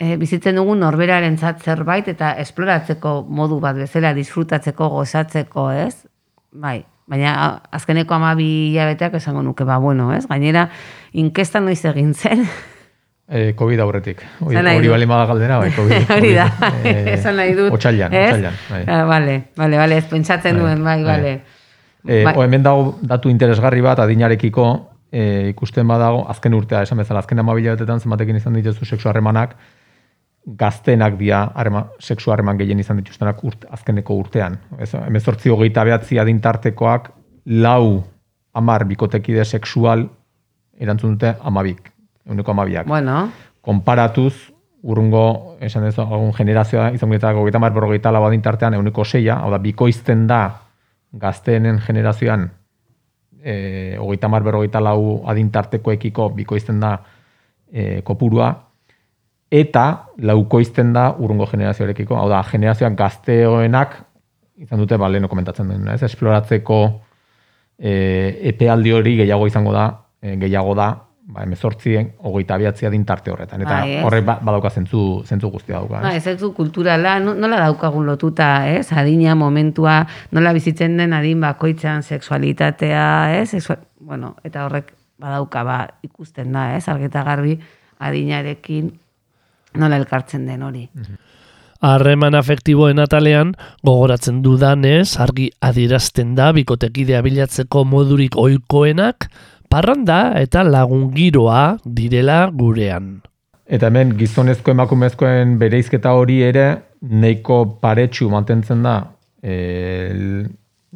e, 0.00 0.16
bizitzen 0.16 0.58
dugun 0.58 0.82
norberaren 0.82 1.38
zerbait 1.38 2.08
eta 2.08 2.32
esploratzeko 2.42 3.14
modu 3.28 3.60
bat 3.60 3.78
bezala, 3.78 4.14
disfrutatzeko, 4.16 4.88
gozatzeko, 4.96 5.68
ez? 5.70 6.08
Bai, 6.50 6.80
baina 7.06 7.60
azkeneko 7.70 8.18
amabi 8.18 8.50
hilabeteak 8.72 9.20
esango 9.20 9.46
nuke, 9.46 9.64
ba, 9.68 9.78
bueno, 9.78 10.10
ez? 10.16 10.26
Gainera, 10.26 10.66
inkesta 11.12 11.60
noiz 11.60 11.84
egin 11.84 12.14
zen, 12.14 12.48
E, 13.30 13.54
COVID 13.54 13.78
aurretik. 13.78 14.24
Hori, 14.42 14.56
hori 14.58 14.88
bali 14.90 15.06
bada 15.06 15.26
galdera, 15.30 15.58
bai, 15.62 15.70
COVID. 15.78 16.08
hori 16.16 16.32
da. 16.34 16.48
Eh, 16.82 17.12
esan 17.16 17.36
nahi 17.38 17.54
dut. 17.54 17.70
Otsailean, 17.76 18.12
ez? 18.12 18.26
otsailean. 18.32 18.56
Bai. 18.70 18.80
Ah, 18.90 19.04
vale, 19.06 19.36
vale, 19.56 19.78
vale, 19.78 19.98
ez 20.02 20.06
pentsatzen 20.10 20.56
Bai, 20.58 20.64
duen, 20.64 20.82
bai, 20.84 20.96
bai. 21.04 21.10
vale. 21.12 21.34
E, 22.08 22.24
Bai. 22.24 22.34
o, 22.34 22.42
hemen 22.42 22.64
dago 22.64 22.96
datu 23.06 23.30
interesgarri 23.30 23.84
bat 23.84 24.00
adinarekiko, 24.02 24.66
e, 25.12 25.52
ikusten 25.52 25.86
badago, 25.86 26.24
azken 26.32 26.56
urtea, 26.58 26.82
esan 26.82 26.98
bezala, 26.98 27.22
azken 27.22 27.38
amabila 27.38 27.76
batetan 27.76 28.00
zenbatekin 28.02 28.40
izan 28.40 28.56
dituzu 28.58 28.88
sexu 28.88 29.10
harremanak, 29.12 29.54
gaztenak 30.58 31.18
dira 31.20 31.44
harrema, 31.54 31.84
sexu 32.00 32.32
harreman 32.32 32.58
gehien 32.58 32.80
izan 32.80 32.98
dituztenak 32.98 33.44
urt, 33.44 33.66
azkeneko 33.70 34.16
urtean. 34.24 34.56
Ez, 34.80 34.90
emezortzi 34.98 35.52
hogeita 35.52 35.84
behatzi 35.86 36.18
adintartekoak 36.18 37.12
lau 37.62 38.02
amar 38.56 38.86
bikotekide 38.88 39.44
sexual 39.44 40.08
erantzun 40.80 41.14
dute 41.18 41.34
amabik, 41.44 41.89
euneko 42.26 42.52
amabiak. 42.52 42.86
Bueno, 42.86 43.28
konparatuz, 43.60 44.52
urrungo, 44.82 45.56
esan 45.60 45.84
ez, 45.86 45.98
agun 45.98 46.32
generazioa, 46.32 46.90
izan 46.96 47.12
eta 47.12 47.34
hogeita 47.36 47.60
mar 47.60 47.74
berrogeita 47.76 48.12
lau 48.12 48.24
adintartean 48.26 48.74
euneko 48.74 49.04
seia, 49.04 49.36
hau 49.40 49.50
da, 49.52 49.58
bikoizten 49.58 50.26
da 50.30 50.40
gazteenen 51.12 51.80
generazioan 51.84 52.48
e, 53.42 53.96
hogeita 53.98 54.28
mar 54.28 54.42
berrogeita 54.42 54.80
lau 54.80 55.22
adintartekoekiko 55.28 56.30
bikoizten 56.36 56.80
da 56.80 56.94
e, 57.72 58.00
kopurua, 58.06 58.52
eta 59.50 59.84
laukoizten 60.22 60.92
da 60.94 61.10
urrungo 61.18 61.48
generazioarekiko, 61.50 62.16
hau 62.16 62.28
da, 62.30 62.42
generazioak 62.46 62.96
gazteoenak, 62.98 63.96
izan 64.60 64.80
dute, 64.82 64.98
ba, 65.00 65.08
leheno 65.10 65.28
komentatzen 65.28 65.72
dena, 65.72 65.96
ez, 65.96 66.04
esploratzeko 66.06 66.80
e, 67.78 67.92
epealdi 68.52 68.92
hori 68.94 69.16
gehiago 69.22 69.48
izango 69.50 69.74
da, 69.74 69.86
e, 70.22 70.36
gehiago 70.40 70.76
da, 70.78 70.92
ba, 71.32 71.42
emezortzien, 71.46 72.12
hogeita 72.26 72.54
abiatzia 72.54 72.90
dintarte 72.90 73.30
horretan. 73.30 73.62
Eta 73.62 73.80
Bai, 73.80 73.92
ez. 73.96 74.04
horrek 74.04 74.24
ba, 74.26 74.38
badauka 74.42 74.70
zentzu, 74.70 75.22
zentzu 75.24 75.50
guztia 75.50 75.76
dauka. 75.76 76.00
ba, 76.00 76.14
Ez? 76.16 76.26
ez 76.26 76.42
ez 76.42 76.50
kulturala, 76.56 77.18
no- 77.20 77.34
nola 77.34 77.60
daukagun 77.64 78.06
lotuta, 78.06 78.68
ez? 78.68 78.92
Adina, 78.92 79.34
momentua, 79.34 80.06
nola 80.32 80.52
bizitzen 80.52 80.96
den 80.96 81.12
adin 81.12 81.40
bakoitzean 81.40 82.02
sexualitatea, 82.02 83.40
ez? 83.40 83.50
Sexua- 83.54 83.78
bueno, 84.00 84.36
eta 84.44 84.64
horrek 84.66 84.94
badauka, 85.18 85.62
ba, 85.64 85.78
ikusten 86.02 86.52
da, 86.52 86.74
ez? 86.76 86.88
Argita 86.88 87.22
garbi 87.22 87.58
adinarekin 87.98 88.92
nola 89.74 89.96
elkartzen 90.00 90.46
den 90.46 90.62
hori. 90.62 90.88
Harreman 91.80 92.34
afektiboen 92.36 92.98
atalean, 93.00 93.54
gogoratzen 93.86 94.42
dudanez, 94.44 95.14
argi 95.22 95.46
adierazten 95.64 96.34
da 96.36 96.50
bikotekidea 96.52 97.22
bilatzeko 97.24 97.86
modurik 97.88 98.36
ohikoenak, 98.36 99.30
parranda 99.70 100.20
eta 100.40 100.64
lagun 100.66 101.08
giroa 101.14 101.78
direla 101.84 102.42
gurean. 102.50 103.20
Eta 103.70 103.86
hemen 103.86 104.16
gizonezko 104.18 104.72
emakumezkoen 104.74 105.54
bereizketa 105.60 106.12
hori 106.18 106.40
ere 106.42 106.66
neiko 107.00 107.62
paretsu 107.80 108.26
mantentzen 108.32 108.82
da 108.82 108.96
el, 109.46 110.48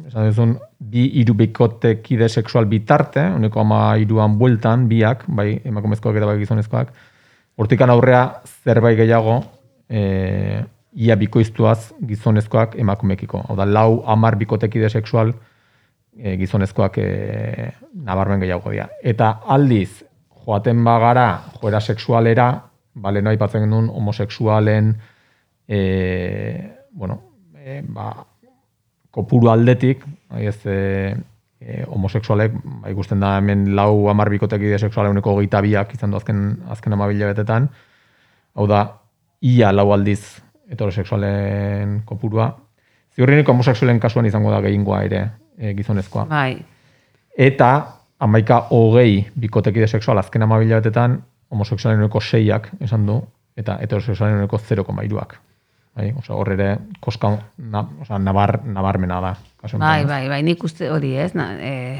esan 0.03 0.27
duzun, 0.29 0.53
bi 0.77 1.07
hiru 1.21 1.37
bikotekide 1.39 2.27
sexual 2.29 2.67
bitarte, 2.69 3.23
uneko 3.37 3.63
ama 3.63 3.79
hiruan 3.97 4.35
bueltan, 4.37 4.89
biak, 4.91 5.23
bai 5.27 5.61
emakumezkoak 5.63 6.19
eta 6.19 6.29
bai 6.29 6.37
gizonezkoak, 6.43 6.91
hortikan 7.55 7.89
aurrea 7.89 8.25
zerbait 8.65 8.99
gehiago 8.99 9.39
e, 9.87 10.63
ia 10.95 11.15
bikoiztuaz 11.15 11.93
gizonezkoak 12.07 12.75
emakumekiko. 12.79 13.45
Hau 13.47 13.55
da, 13.55 13.65
lau 13.65 14.03
amar 14.11 14.35
bikotekide 14.39 14.91
sexual 14.91 15.33
e, 16.17 16.35
gizonezkoak 16.37 16.97
e, 16.97 17.71
nabarmen 17.93 18.39
gehiago 18.43 18.71
dira. 18.71 18.87
Eta 19.03 19.39
aldiz, 19.45 20.03
joaten 20.45 20.83
bagara 20.85 21.27
joera 21.59 21.81
sexualera, 21.81 22.49
bale, 22.95 23.21
no 23.21 23.31
aipatzen 23.31 23.65
genuen 23.65 23.89
homosexualen 23.89 24.95
e, 25.67 25.79
bueno, 26.91 27.21
e, 27.57 27.81
ba, 27.87 28.11
kopuru 29.11 29.49
aldetik, 29.51 30.03
ez, 30.39 30.59
e, 30.65 31.15
e, 31.59 31.83
homosexualek, 31.87 32.55
ba, 32.63 32.91
ikusten 32.93 33.19
da 33.19 33.35
hemen 33.39 33.73
lau 33.75 34.07
amar 34.11 34.29
bikotekide 34.31 34.79
sexuala 34.79 35.11
uneko 35.11 35.35
hogeita 35.35 35.61
biak 35.65 35.95
izan 35.97 36.11
du 36.11 36.21
azken, 36.21 36.45
azken 36.71 36.95
amabila 36.95 37.31
betetan, 37.33 37.69
hau 38.55 38.67
da, 38.71 38.85
ia 39.41 39.71
lau 39.73 39.91
aldiz 39.93 40.21
heterosexualen 40.71 42.01
kopurua. 42.05 42.53
Ziurrenik 43.15 43.47
homosexualen 43.49 43.99
kasuan 43.99 44.25
izango 44.27 44.51
da 44.51 44.61
gehiengoa 44.63 45.03
ere 45.07 45.25
e, 45.57 45.73
gizonezkoa. 45.73 46.25
Bai, 46.29 46.65
Eta 47.35 47.87
amaika 48.19 48.67
hogei 48.71 49.25
bikotekide 49.39 49.87
sexual 49.87 50.17
azken 50.17 50.43
amabila 50.45 50.79
betetan 50.79 51.17
homosexualen 51.51 51.99
uneko 51.99 52.21
seiak 52.21 52.69
esan 52.81 53.05
du, 53.07 53.19
eta 53.57 53.77
heterosexualen 53.83 54.39
uneko 54.39 54.57
0,iruak. 54.57 55.35
Bai, 55.95 56.09
osea, 56.17 56.35
hor 56.35 56.51
ere 56.55 56.69
koska 57.03 57.31
na, 57.57 57.83
osea, 58.03 58.19
nabar, 58.19 58.59
nabarmena 58.63 59.19
da. 59.23 59.33
Bai, 59.35 59.73
honetan. 59.73 60.07
bai, 60.07 60.21
bai, 60.31 60.39
nik 60.43 60.63
uste 60.63 60.89
hori, 60.91 61.13
ez? 61.19 61.33
Na, 61.35 61.51
e, 61.59 61.99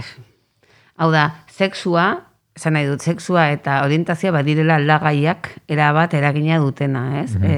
hau 0.99 1.11
da, 1.11 1.29
sexua, 1.51 2.07
esan 2.55 2.75
nahi 2.75 2.87
dut, 2.87 3.03
sexua 3.03 3.49
eta 3.51 3.81
orientazioa 3.83 4.37
badirela 4.37 4.79
aldagaiak 4.79 5.51
erabat 5.67 6.15
eragina 6.15 6.59
dutena, 6.63 7.05
ez? 7.23 7.35
E, 7.43 7.55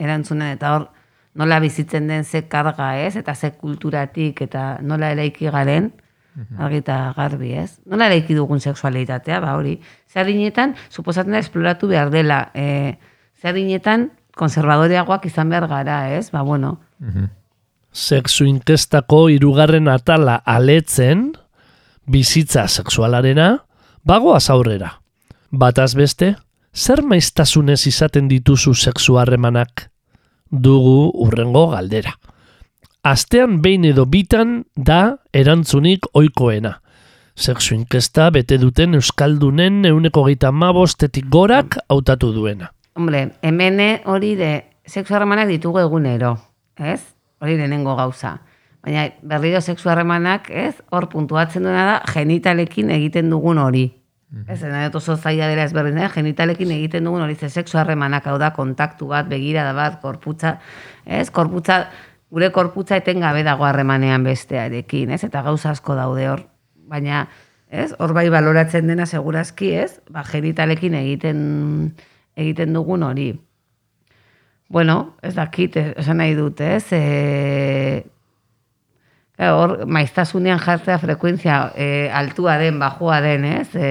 erantzunen 0.00 0.54
eta 0.54 0.74
hor 0.76 0.88
nola 1.34 1.60
bizitzen 1.60 2.08
den 2.08 2.24
ze 2.24 2.46
karga, 2.48 2.96
ez? 2.98 3.16
Eta 3.16 3.34
ze 3.34 3.52
kulturatik 3.52 4.40
eta 4.42 4.78
nola 4.82 5.10
eraiki 5.14 5.50
garen, 5.50 5.92
argi 6.58 6.80
eta 6.82 6.98
garbi, 7.16 7.52
ez? 7.58 7.80
Nola 7.86 8.06
eraiki 8.10 8.34
dugun 8.34 8.60
sexualitatea, 8.60 9.40
ba 9.40 9.56
hori. 9.58 9.76
Zerdinetan, 10.10 10.74
suposatzen 10.90 11.36
da 11.36 11.42
esploratu 11.42 11.90
behar 11.90 12.10
dela. 12.10 12.50
E, 12.54 12.96
zerdinetan, 13.40 14.10
konservadoreagoak 14.38 15.26
izan 15.26 15.50
behar 15.50 15.68
gara, 15.68 16.02
ez? 16.16 16.30
Ba, 16.30 16.42
bueno, 16.42 16.78
Sexu 17.90 18.44
inkestako 18.46 19.24
hirugarren 19.32 19.88
atala 19.90 20.36
aletzen, 20.46 21.32
bizitza 22.06 22.68
sexualarena, 22.68 23.64
bagoaz 24.06 24.46
aurrera. 24.50 25.00
Bataz 25.50 25.96
beste, 25.98 26.36
zer 26.74 27.02
maiztasunez 27.02 27.80
izaten 27.90 28.28
dituzu 28.30 28.74
sexu 28.74 29.18
harremanak? 29.18 29.88
Dugu 30.50 31.10
urrengo 31.14 31.68
galdera. 31.70 32.16
Astean 33.02 33.60
behin 33.62 33.86
edo 33.88 34.04
bitan 34.06 34.64
da 34.76 35.16
erantzunik 35.32 36.10
oikoena. 36.12 36.80
Sexu 37.36 37.74
inkesta 37.74 38.28
bete 38.34 38.58
duten 38.60 38.98
Euskaldunen 38.98 39.86
euneko 39.88 40.26
geita 40.26 40.50
mabostetik 40.52 41.30
gorak 41.30 41.78
hautatu 41.88 42.34
duena. 42.34 42.72
Hombre, 42.98 43.30
hemene 43.42 44.02
hori 44.04 44.34
de 44.36 44.50
sexu 44.84 45.14
harremanak 45.14 45.48
ditugu 45.48 45.80
egunero, 45.80 46.34
ez? 46.76 47.00
Hori 47.40 47.56
lehenengo 47.56 47.94
gauza. 47.96 48.40
Baina 48.84 49.06
berriro 49.22 49.60
sexu 49.60 49.88
harremanak, 49.88 50.50
ez? 50.50 50.74
Hor 50.90 51.08
puntuatzen 51.08 51.62
duena 51.64 51.86
da 51.86 51.96
genitalekin 52.12 52.90
egiten 52.90 53.30
dugun 53.30 53.62
hori. 53.62 53.86
Ez, 54.30 54.60
nahi 54.62 54.86
dut 54.86 55.00
oso 55.00 55.16
zaila 55.16 55.48
dela 55.50 55.64
ezberdin, 55.66 55.98
eh? 55.98 56.08
genitalekin 56.14 56.70
egiten 56.70 57.08
dugun 57.08 57.24
hori 57.24 57.34
ze 57.34 57.48
sexu 57.50 57.78
harremanak 57.80 58.28
hau 58.30 58.36
da 58.38 58.52
kontaktu 58.54 59.08
bat, 59.10 59.26
begirada 59.26 59.72
bat, 59.74 59.98
korputza, 60.02 60.60
ez? 61.04 61.32
Korputza 61.34 61.80
gure 62.30 62.52
korputza 62.54 63.00
etengabe 63.00 63.42
dago 63.42 63.66
harremanean 63.66 64.22
bestearekin, 64.22 65.10
ez? 65.10 65.24
Eta 65.26 65.42
gauza 65.42 65.72
asko 65.74 65.98
daude 65.98 66.28
hor, 66.30 66.44
baina, 66.86 67.24
ez? 67.66 67.90
Hor 67.98 68.14
bai 68.14 68.28
baloratzen 68.30 68.86
dena 68.86 69.06
segurazki, 69.06 69.72
ez? 69.82 69.98
Ba, 70.14 70.22
genitalekin 70.30 70.94
egiten 71.00 71.42
egiten 72.38 72.78
dugun 72.78 73.02
hori. 73.02 73.32
Bueno, 74.70 75.16
ez 75.26 75.34
dakit, 75.34 75.74
esan 75.98 76.22
nahi 76.22 76.38
dut, 76.38 76.62
ez? 76.62 76.86
E, 76.94 78.04
hor, 79.48 79.86
maiztasunean 79.86 80.60
jartzea 80.60 80.98
frekuentzia 81.00 81.72
e, 81.74 82.10
altua 82.12 82.58
den, 82.60 82.78
bajua 82.78 83.20
den, 83.24 83.44
ez? 83.48 83.68
E, 83.74 83.90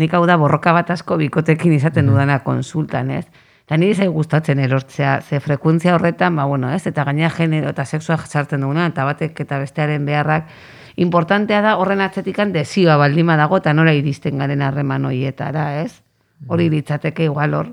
nik 0.00 0.14
hau 0.14 0.24
da 0.26 0.38
borroka 0.40 0.72
bat 0.72 0.90
asko 0.94 1.18
bikotekin 1.20 1.74
izaten 1.76 2.08
dudana 2.08 2.38
konsultan, 2.46 3.10
ez? 3.12 3.26
Eta 3.66 3.78
niri 3.78 3.94
zai 3.94 4.08
gustatzen 4.12 4.58
erortzea, 4.64 5.20
ze 5.20 5.40
frekuentzia 5.40 5.94
horretan, 5.94 6.36
ba, 6.36 6.44
bueno, 6.48 6.70
ez? 6.72 6.86
Eta 6.88 7.04
gainera 7.04 7.30
genero 7.30 7.70
eta 7.70 7.84
sexua 7.84 8.16
sartzen 8.16 8.64
duguna, 8.64 8.86
eta 8.90 9.04
batek 9.04 9.44
eta 9.44 9.58
bestearen 9.62 10.06
beharrak, 10.08 10.48
importantea 10.96 11.60
da 11.62 11.76
horren 11.80 12.00
atzetikan 12.00 12.52
desioa 12.52 12.96
baldima 13.00 13.36
dago, 13.36 13.60
eta 13.62 13.72
nora 13.72 13.94
iristen 13.94 14.38
garen 14.38 14.62
harreman 14.62 15.04
horietara, 15.04 15.82
ez? 15.82 16.02
Hori 16.48 16.68
litzateke 16.72 17.28
igual 17.28 17.54
hor, 17.54 17.70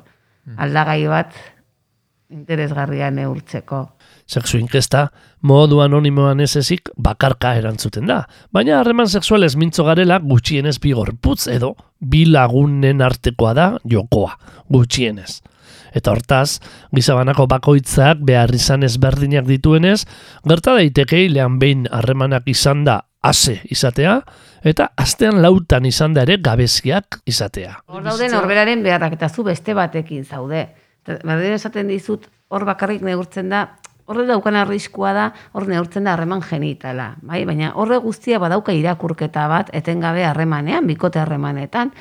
aldagai 0.58 1.02
bat 1.08 1.34
interesgarria 2.30 3.10
neurtzeko. 3.12 3.82
Sexu 4.30 4.60
inkesta, 4.60 5.08
modu 5.42 5.80
anonimoan 5.82 6.42
ez 6.44 6.54
ezik 6.60 6.92
bakarka 6.98 7.56
erantzuten 7.58 8.10
da. 8.10 8.22
Baina 8.54 8.80
harreman 8.80 9.10
sexualez 9.10 9.56
mintzo 9.58 9.86
garela 9.88 10.20
gutxienez 10.22 10.78
bi 10.82 10.94
gorputz 10.94 11.48
edo 11.50 11.74
bi 12.00 12.26
lagunen 12.30 13.02
artekoa 13.02 13.54
da 13.58 13.70
jokoa, 13.84 14.36
gutxienez. 14.70 15.40
Eta 15.96 16.14
hortaz, 16.14 16.60
gizabanako 16.94 17.48
bakoitzak 17.50 18.22
behar 18.26 18.54
izan 18.54 18.86
ezberdinak 18.86 19.48
dituenez, 19.48 20.04
gerta 20.46 20.76
daiteke 20.78 21.24
hilean 21.26 21.58
behin 21.62 21.88
harremanak 21.90 22.46
izan 22.52 22.84
da 22.86 23.00
ase 23.26 23.58
izatea, 23.74 24.20
eta 24.64 24.92
astean 25.02 25.42
lautan 25.42 25.88
izan 25.90 26.14
da 26.14 26.28
ere 26.28 26.38
gabeziak 26.46 27.20
izatea. 27.26 27.74
Hor 27.90 28.06
dauden 28.06 28.38
horberaren 28.38 28.86
beharrak 28.86 29.18
eta 29.18 29.32
zu 29.34 29.44
beste 29.50 29.74
batekin 29.74 30.24
zaude. 30.24 30.68
Berdin 31.24 31.56
esaten 31.56 31.90
dizut, 31.90 32.28
hor 32.50 32.66
bakarrik 32.68 33.02
neurtzen 33.06 33.50
da, 33.50 33.66
horre 34.10 34.26
daukan 34.26 34.58
arriskua 34.58 35.14
da, 35.14 35.28
hor 35.54 35.68
neurtzen 35.70 36.08
da 36.08 36.16
harreman 36.16 36.42
genitala. 36.46 37.12
Bai? 37.22 37.44
Baina 37.46 37.74
horre 37.78 38.00
guztia 38.02 38.40
badauka 38.42 38.74
irakurketa 38.74 39.46
bat, 39.52 39.70
etengabe 39.78 40.26
harremanean, 40.26 40.88
bikote 40.90 41.22
harremanetan. 41.22 41.94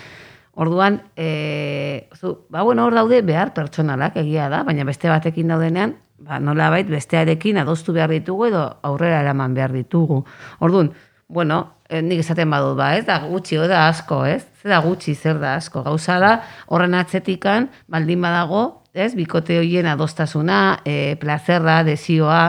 Orduan, 0.58 1.02
e, 1.16 2.08
zu, 2.18 2.34
ba, 2.50 2.64
bueno, 2.66 2.88
hor 2.88 2.96
daude 2.96 3.20
behar 3.22 3.52
pertsonalak 3.54 4.16
egia 4.24 4.48
da, 4.50 4.64
baina 4.66 4.86
beste 4.88 5.10
batekin 5.12 5.52
daudenean, 5.52 5.94
ba, 6.18 6.40
nola 6.42 6.70
bait, 6.72 6.88
bestearekin 6.90 7.60
adostu 7.62 7.94
behar 7.94 8.10
ditugu 8.10 8.48
edo 8.48 8.64
aurrera 8.88 9.20
eraman 9.22 9.54
behar 9.54 9.76
ditugu. 9.76 10.24
Orduan, 10.64 10.90
bueno, 11.28 11.60
eh, 11.88 12.00
nik 12.02 12.24
esaten 12.24 12.50
badut 12.50 12.76
ba, 12.80 12.94
ez 12.96 13.04
da 13.06 13.20
gutxi, 13.22 13.60
o 13.60 13.68
da 13.68 13.86
asko, 13.86 14.24
ez? 14.26 14.42
Zer 14.62 14.72
da 14.72 14.80
gutxi, 14.82 15.14
zer 15.14 15.38
da 15.38 15.54
asko. 15.60 15.84
Gauza 15.84 16.18
da, 16.18 16.34
horren 16.66 16.96
atzetikan, 16.96 17.68
baldin 17.86 18.24
badago, 18.24 18.77
ez? 18.94 19.14
Bikote 19.14 19.58
hoien 19.58 19.86
adostasuna, 19.86 20.80
e, 20.84 21.16
plazerra, 21.20 21.82
desioa, 21.84 22.42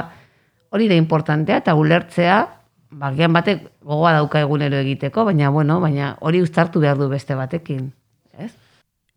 hori 0.69 0.87
da 0.87 0.95
importantea, 0.95 1.59
eta 1.63 1.75
ulertzea, 1.75 2.39
bagian 2.91 3.33
batek 3.33 3.63
gogoa 3.85 4.13
dauka 4.17 4.41
egunero 4.41 4.79
egiteko, 4.81 5.25
baina 5.25 5.49
bueno, 5.53 5.79
baina 5.81 6.15
hori 6.21 6.41
uztartu 6.41 6.81
behar 6.81 6.97
du 6.97 7.09
beste 7.09 7.35
batekin. 7.35 7.91
Ez? 8.37 8.51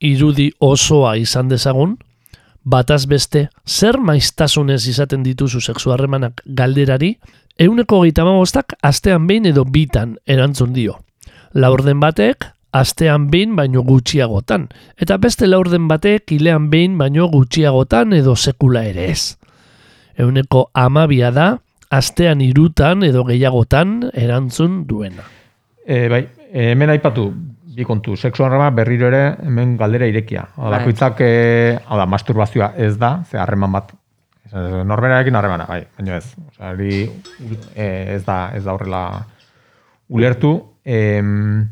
Irudi 0.00 0.50
osoa 0.60 1.16
izan 1.16 1.48
dezagun, 1.48 1.96
bataz 2.64 3.06
beste, 3.06 3.48
zer 3.66 3.98
maiztasunez 3.98 4.86
izaten 4.88 5.22
dituzu 5.22 5.60
sexu 5.60 5.92
harremanak 5.92 6.42
galderari, 6.46 7.16
euneko 7.58 8.02
gitamabostak 8.04 8.76
astean 8.82 9.26
behin 9.26 9.46
edo 9.50 9.64
bitan 9.64 10.16
erantzun 10.26 10.72
dio. 10.72 10.98
Laurden 11.52 12.00
batek, 12.00 12.46
astean 12.72 13.28
behin 13.30 13.54
baino 13.56 13.82
gutxiagotan, 13.84 14.68
eta 14.96 15.18
beste 15.20 15.46
laurden 15.46 15.86
batek 15.88 16.32
hilean 16.36 16.70
behin 16.72 16.96
baino 16.98 17.28
gutxiagotan 17.32 18.16
edo 18.16 18.34
sekula 18.36 18.84
ere 18.88 19.10
ez. 19.12 19.36
Euneko 20.18 20.70
amabia 20.74 21.30
da, 21.32 21.46
astean 21.92 22.40
irutan 22.40 23.04
edo 23.04 23.24
gehiagotan 23.28 23.98
erantzun 24.12 24.82
duena. 24.88 25.24
E, 25.84 26.06
bai, 26.08 26.22
e, 26.48 26.70
hemen 26.72 26.92
aipatu, 26.94 27.26
bi 27.76 27.84
kontu, 27.88 28.16
sexu 28.16 28.44
harrema 28.46 28.70
berriro 28.74 29.08
ere 29.08 29.22
hemen 29.44 29.76
galdera 29.80 30.08
irekia. 30.08 30.46
Bai. 30.56 30.78
bakoitzak, 30.78 31.20
e, 31.20 31.78
da, 31.88 32.06
masturbazioa 32.06 32.72
ez 32.76 32.96
da, 33.00 33.18
ze 33.28 33.40
harreman 33.40 33.72
bat, 33.72 33.92
norberarekin 34.52 35.36
harremana, 35.36 35.66
bai, 35.68 35.84
baina 35.96 36.16
ez. 36.18 36.34
Osea, 36.48 36.72
e, 36.76 37.86
ez 38.16 38.24
da, 38.24 38.38
ez 38.56 38.64
da 38.64 38.74
horrela 38.74 39.04
ulertu, 40.12 40.52
em, 40.84 41.68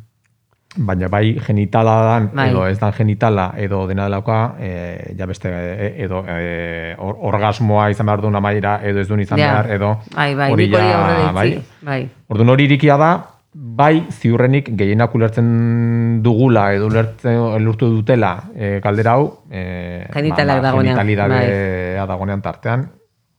baina 0.76 1.08
bai 1.10 1.34
genitala 1.42 1.94
dan, 2.06 2.30
Bai. 2.34 2.50
edo 2.50 2.66
ez 2.68 2.78
dan 2.78 2.92
genitala, 2.94 3.48
edo 3.58 3.86
dena 3.88 4.04
delauka, 4.06 4.54
e, 4.60 5.14
ja 5.18 5.26
beste, 5.26 5.50
e, 5.50 5.88
edo 6.04 6.22
e, 6.28 6.94
or, 6.98 7.16
orgasmoa 7.32 7.88
izan 7.90 8.06
behar 8.06 8.22
duen 8.22 8.36
amaiera, 8.38 8.76
edo 8.86 9.00
ez 9.00 9.08
duen 9.08 9.20
izan 9.20 9.38
Ja. 9.38 9.48
behar, 9.50 9.70
edo 9.74 9.90
Bai, 10.14 10.34
bai, 10.34 10.50
hori 10.52 10.70
ja, 10.70 11.32
bai, 11.32 11.64
bai. 11.82 12.08
Orduan 12.28 12.48
hori 12.54 12.64
irikia 12.70 12.96
da, 12.96 13.10
bai 13.52 14.06
ziurrenik 14.14 14.70
gehienak 14.78 15.14
ulertzen 15.14 16.22
dugula 16.22 16.72
edo 16.72 16.86
ulertzen 16.86 17.34
elurtu 17.58 17.90
dutela 17.90 18.36
e, 18.54 18.78
galdera 18.80 19.16
hau, 19.18 19.26
e, 19.50 20.06
Genitalak 20.14 20.62
dagoenean, 20.62 20.96
bai. 21.28 22.06
dagoenean 22.06 22.42
tartean, 22.42 22.86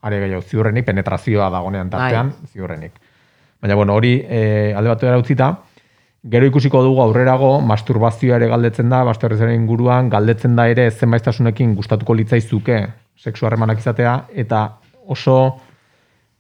are 0.02 0.20
gehiago 0.20 0.42
ziurrenik, 0.42 0.84
penetrazioa 0.86 1.50
dagoenean 1.50 1.90
tartean, 1.90 2.36
Bai. 2.36 2.48
ziurrenik. 2.52 2.92
Baina, 3.62 3.76
bueno, 3.76 3.94
hori 3.96 4.18
e, 4.28 4.74
alde 4.76 4.90
batera 4.90 5.18
utzita, 5.18 5.56
gero 6.24 6.46
ikusiko 6.46 6.84
dugu 6.86 7.02
aurrerago, 7.02 7.56
masturbazioa 7.66 8.38
ere 8.38 8.48
galdetzen 8.52 8.90
da, 8.94 9.02
masturbazioaren 9.08 9.58
inguruan, 9.58 10.10
galdetzen 10.10 10.56
da 10.56 10.68
ere 10.70 10.90
zenbaitasunekin 10.92 11.74
gustatuko 11.76 12.14
litzaizuke 12.14 12.78
sexu 13.18 13.48
harremanak 13.48 13.82
izatea, 13.82 14.14
eta 14.44 14.62
oso 15.10 15.38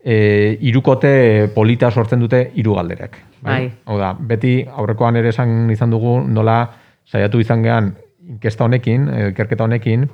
e, 0.03 0.57
irukote 0.69 1.49
polita 1.55 1.89
sortzen 1.91 2.21
dute 2.21 2.43
hiru 2.55 2.75
galderek. 2.77 3.17
Bai. 3.41 3.63
Hau 3.89 3.97
da, 3.97 4.13
beti 4.13 4.59
aurrekoan 4.69 5.17
ere 5.17 5.33
esan 5.33 5.69
izan 5.73 5.93
dugu 5.93 6.19
nola 6.27 6.59
saiatu 7.09 7.41
izan 7.41 7.65
gehan 7.65 7.91
inkesta 8.35 8.67
honekin, 8.67 9.09
ikerketa 9.31 9.65
honekin, 9.65 10.05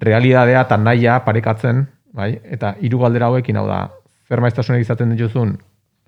realidadea 0.00 0.64
eta 0.64 0.80
nahia 0.80 1.20
parekatzen, 1.26 1.84
bai? 2.16 2.32
eta 2.56 2.74
hiru 2.80 3.04
galdera 3.04 3.28
hauekin, 3.28 3.60
hau 3.60 3.68
da, 3.68 3.84
zer 4.28 4.40
maiztasunek 4.40 4.80
izaten 4.80 5.12
dituzun, 5.12 5.58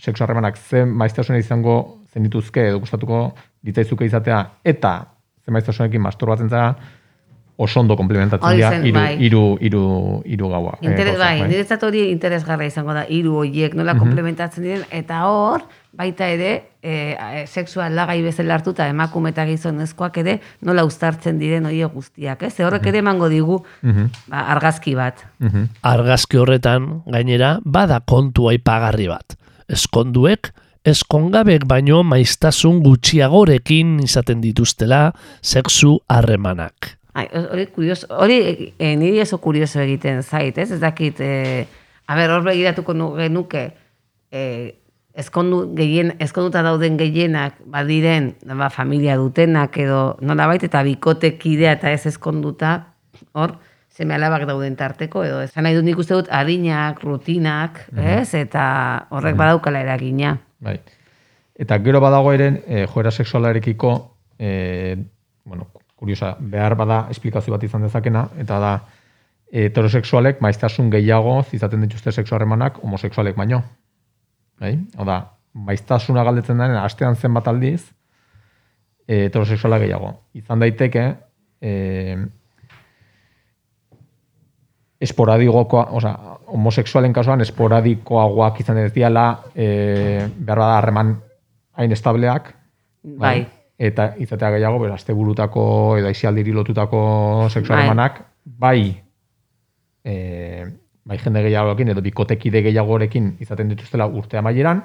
sexu 0.01 0.25
harremanak 0.25 0.57
zer 0.57 0.89
maiztasunek 0.89 1.45
izango 1.45 1.77
zenituzke 2.17 2.69
edo 2.71 2.81
gustatuko 2.81 3.23
ditzaizuke 3.67 4.09
izatea, 4.09 4.41
eta 4.65 4.93
zer 5.45 5.53
maiztasunekin 5.55 6.01
masturbatzen 6.03 6.49
zara, 6.51 6.77
oso 7.57 7.81
ondo 7.81 7.97
komplementatzen 7.97 8.53
dira 8.53 8.71
hiru, 8.85 8.93
bai. 8.99 9.17
hiru, 9.25 9.43
hiru, 9.65 9.83
hiru 10.29 10.49
gaua. 10.53 10.75
eh, 10.83 10.91
Interes, 10.91 11.15
gauzak, 11.17 11.39
bai, 11.41 11.49
niretzat 11.49 11.85
hori 11.89 12.03
interesgarra 12.13 12.67
izango 12.69 12.93
da, 12.93 13.07
hiru 13.09 13.39
horiek 13.41 13.75
nola 13.79 13.95
komplementatzen 13.97 14.65
diren, 14.67 14.83
eta 14.93 15.23
hor, 15.31 15.65
baita 15.97 16.29
ere, 16.29 16.51
e, 16.85 17.17
e, 17.17 17.47
sexua 17.49 17.87
aldagai 17.89 18.19
bezala 18.27 18.59
hartuta 18.59 18.85
emakume 18.93 19.31
eta 19.33 19.47
gizonezkoak 19.49 20.19
ere 20.21 20.35
nola 20.69 20.85
uztartzen 20.85 21.39
diren 21.41 21.65
horiek 21.71 21.95
guztiak, 21.97 22.43
ez? 22.45 22.53
Ze 22.59 22.67
horrek 22.69 22.85
ere 22.93 23.01
emango 23.01 23.31
digu 23.33 23.63
Mhm, 23.83 24.11
ba, 24.29 24.45
argazki 24.53 24.95
bat. 24.95 25.25
mhm. 25.41 25.65
Argazki 25.83 26.37
horretan, 26.37 27.03
gainera, 27.07 27.59
bada 27.65 28.01
kontu 28.05 28.51
aipagarri 28.53 29.09
bat. 29.09 29.39
Eskonduek, 29.73 30.53
eskongabek 30.87 31.67
baino 31.69 32.03
maiztasun 32.07 32.79
gutxiagorekin 32.85 33.99
izaten 34.05 34.41
dituztela 34.45 35.11
sexu 35.43 35.99
harremanak. 36.13 36.93
Ai, 37.17 37.27
hori 37.33 37.67
kurioso, 37.73 38.09
hori 38.13 38.39
e, 38.79 38.93
niri 39.01 39.23
oso 39.25 39.39
kurioso 39.43 39.81
egiten 39.81 40.23
zait, 40.23 40.59
ez? 40.61 40.71
Ez 40.77 40.81
dakit, 40.83 41.21
e, 41.25 41.65
a 42.07 42.17
ber, 42.19 42.35
hor 42.35 42.45
begiratuko 42.45 42.95
nu- 42.95 43.15
genuke, 43.17 43.71
e, 44.31 44.43
ezkondu, 45.17 45.63
gehien, 45.79 46.13
ezkonduta 46.21 46.63
dauden 46.63 46.99
gehienak 47.01 47.57
badiren, 47.73 48.35
ba, 48.45 48.69
familia 48.71 49.17
dutenak 49.17 49.79
edo 49.81 50.19
nolabait 50.21 50.63
eta 50.69 50.83
bikote 50.85 51.33
kidea 51.41 51.73
eta 51.79 51.91
ez 51.91 52.05
ezkonduta, 52.13 52.75
hor, 53.33 53.57
seme 53.97 54.15
alabak 54.15 54.45
dauden 54.49 54.77
tarteko, 54.77 55.25
edo 55.25 55.41
esan 55.41 55.65
nahi 55.65 55.77
dut 55.79 55.87
nik 55.87 55.99
uste 55.99 56.17
dut 56.19 56.29
adinak, 56.35 57.01
rutinak, 57.05 57.81
ez? 57.97 58.35
Eta 58.37 58.67
horrek 59.11 59.39
badaukala 59.39 59.81
eragina. 59.87 60.35
Bai. 60.61 60.77
Eta 61.57 61.79
gero 61.81 62.03
badago 62.05 62.35
eren, 62.37 62.61
e, 62.67 62.85
joera 62.93 63.11
sexualarekiko, 63.11 63.93
e, 64.39 64.97
bueno, 65.49 65.71
kuriosa, 65.97 66.35
behar 66.41 66.77
bada 66.77 67.07
esplikazio 67.11 67.55
bat 67.55 67.65
izan 67.65 67.87
dezakena, 67.89 68.27
eta 68.43 68.61
da, 68.61 68.75
heterosexualek 69.57 70.43
maiztasun 70.45 70.91
gehiago 70.93 71.39
izaten 71.57 71.87
dituzte 71.87 72.13
sexu 72.13 72.35
harremanak 72.35 72.81
homosexualek 72.83 73.37
baino. 73.39 73.63
Bai? 74.61 74.75
Hau 74.99 75.07
da, 75.09 75.21
maiztasuna 75.57 76.25
galdetzen 76.27 76.61
daren 76.61 76.77
astean 76.83 77.17
zenbat 77.17 77.49
aldiz, 77.49 77.81
e, 79.07 79.27
heterosexuala 79.31 79.81
gehiago. 79.81 80.13
Izan 80.37 80.61
daiteke, 80.61 81.07
e, 81.63 81.73
esporadikoa, 85.07 85.87
osea, 85.99 86.15
homosexualen 86.53 87.15
kasuan 87.17 87.43
esporadikoagoak 87.45 88.61
izan 88.63 88.81
ez 88.83 88.93
diala, 88.95 89.27
e, 89.55 89.67
behar 90.37 90.63
bada 90.63 90.79
harreman 90.79 91.15
hain 91.77 91.93
estableak, 91.93 92.53
Bai. 93.21 93.47
eta 93.79 94.13
izatea 94.23 94.51
gehiago, 94.57 94.81
bera, 94.83 94.97
azte 94.99 95.15
burutako 95.15 95.63
edo 96.01 96.11
aizialdiri 96.11 96.55
lotutako 96.57 97.49
sexu 97.51 97.73
Bai. 97.73 98.11
bai, 98.45 98.81
e, 100.05 100.15
bai 101.07 101.19
jende 101.23 101.43
gehiagoekin 101.47 101.95
edo 101.95 102.03
bikotekide 102.03 102.63
gehiagorekin 102.67 103.37
izaten 103.41 103.69
dituztela 103.75 104.07
urte 104.07 104.39
amaieran, 104.39 104.83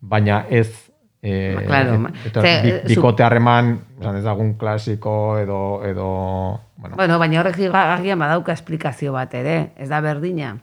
baina 0.00 0.44
ez 0.50 0.87
e, 1.22 1.54
Ba, 1.56 1.62
claro, 1.62 1.94
et- 2.08 2.26
eta 2.26 2.40
ze, 2.42 2.60
bi- 2.62 2.70
eh, 2.70 2.82
bikote 2.86 3.22
harreman, 3.24 3.80
esan 4.00 4.16
ez 4.16 4.24
dagun 4.24 4.54
klasiko 4.54 5.38
edo, 5.38 5.82
edo 5.84 6.60
bueno, 6.76 6.96
Bueno, 6.96 7.18
baina 7.18 7.40
horrek 7.40 7.58
agian 7.74 8.18
badauka 8.18 8.52
esplikazio 8.52 9.12
bat 9.12 9.34
ere, 9.34 9.72
ez 9.76 9.88
da 9.88 10.00
berdina. 10.00 10.58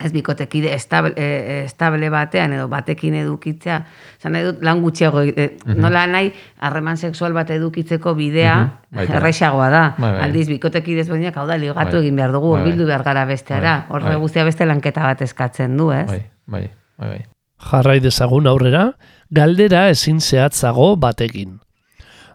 Ez 0.00 0.10
bikotekide 0.10 0.72
estable, 0.74 1.12
e, 1.16 1.62
estable 1.64 2.08
batean 2.10 2.52
edo 2.52 2.66
batekin 2.68 3.14
edukitzea, 3.14 3.76
zan 4.18 4.32
nahi 4.32 4.42
dut 4.42 4.62
lan 4.64 4.80
gutxiago, 4.82 5.20
e, 5.22 5.56
nola 5.66 6.06
nahi 6.10 6.32
harreman 6.58 6.96
sexual 6.96 7.32
bat 7.32 7.50
edukitzeko 7.50 8.14
bidea 8.16 8.56
Mhm, 8.56 8.70
baita. 8.90 9.16
erraisagoa 9.20 9.68
da. 9.70 9.94
Bai, 9.98 10.10
bai. 10.12 10.22
Aldiz, 10.24 10.48
bikotekide 10.48 11.00
ezberdinak, 11.04 11.36
hau 11.36 11.46
da, 11.46 11.56
ligatu 11.56 11.92
Bai. 11.98 12.00
egin 12.00 12.16
behar 12.16 12.32
dugu, 12.32 12.52
Bai, 12.56 12.62
bai. 12.62 12.70
bildu 12.72 12.86
behar 12.86 13.04
gara 13.04 13.24
besteara. 13.24 13.86
Bai, 13.86 13.96
Horre 13.96 14.08
bai. 14.08 14.16
guztia 14.16 14.44
beste 14.44 14.66
lanketa 14.66 15.02
bat 15.02 15.22
eskatzen 15.22 15.76
du, 15.76 15.92
ez? 15.92 16.06
bai, 16.08 16.22
bai, 16.46 16.70
bai, 16.98 17.08
bai. 17.08 17.24
Jarrai 17.70 18.00
dezagun 18.00 18.46
aurrera, 18.48 18.94
galdera 19.30 19.88
ezin 19.88 20.20
zehatzago 20.20 20.96
batekin. 20.96 21.60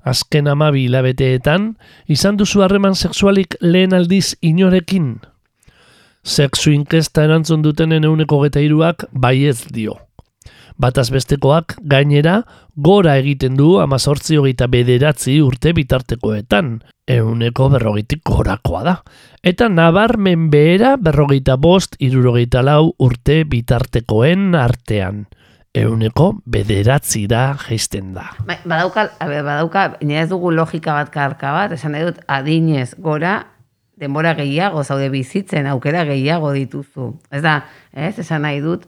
Azken 0.04 0.47
amabi 0.47 0.86
hilabeteetan, 0.88 1.73
izan 2.08 2.38
duzu 2.39 2.63
harreman 2.63 2.95
sexualik 2.95 3.58
lehen 3.62 3.93
aldiz 3.93 4.36
inorekin? 4.41 5.17
Sexu 6.23 6.71
inkesta 6.71 7.23
erantzun 7.28 7.63
dutenen 7.63 8.06
euneko 8.08 8.41
geta 8.43 8.63
iruak 8.63 9.06
baiez 9.12 9.65
dio. 9.73 9.97
Bataz 10.80 11.10
bestekoak 11.12 11.75
gainera 11.91 12.38
gora 12.80 13.17
egiten 13.19 13.58
du 13.60 13.73
amazortzi 13.84 14.38
hogeita 14.39 14.69
bederatzi 14.71 15.41
urte 15.43 15.73
bitartekoetan. 15.75 16.78
Euneko 17.10 17.67
berrogetik 17.73 18.21
gorakoa 18.23 18.84
da. 18.86 18.93
Eta 19.43 19.67
nabarmen 19.67 20.47
behera 20.54 20.93
berrogeita 20.95 21.58
bost 21.58 21.97
irurogeita 21.99 22.63
lau 22.63 22.93
urte 22.97 23.43
bitartekoen 23.43 24.56
artean. 24.56 25.25
Euneko 25.77 26.32
bederatzira 26.49 27.53
jaisten 27.67 28.13
da. 28.15 28.23
Ba, 28.47 28.55
badauka, 28.65 29.03
a 29.21 29.27
ber, 29.29 29.43
badauka, 29.45 29.84
baina 29.99 30.23
ez 30.23 30.29
dugu 30.32 30.49
logika 30.51 30.95
bat 30.97 31.12
karka 31.13 31.51
bat, 31.53 31.75
esan 31.77 31.93
nahi 31.93 32.08
dut, 32.08 32.23
adinez 32.25 32.95
gora, 32.97 33.36
denbora 34.01 34.32
gehiago 34.34 34.82
zaude 34.84 35.12
bizitzen, 35.13 35.67
aukera 35.69 36.08
gehiago 36.10 36.55
dituzu. 36.55 37.12
Ez 37.29 37.43
da, 37.45 37.60
ez, 37.93 38.15
esan 38.25 38.41
nahi 38.47 38.63
dut, 38.65 38.88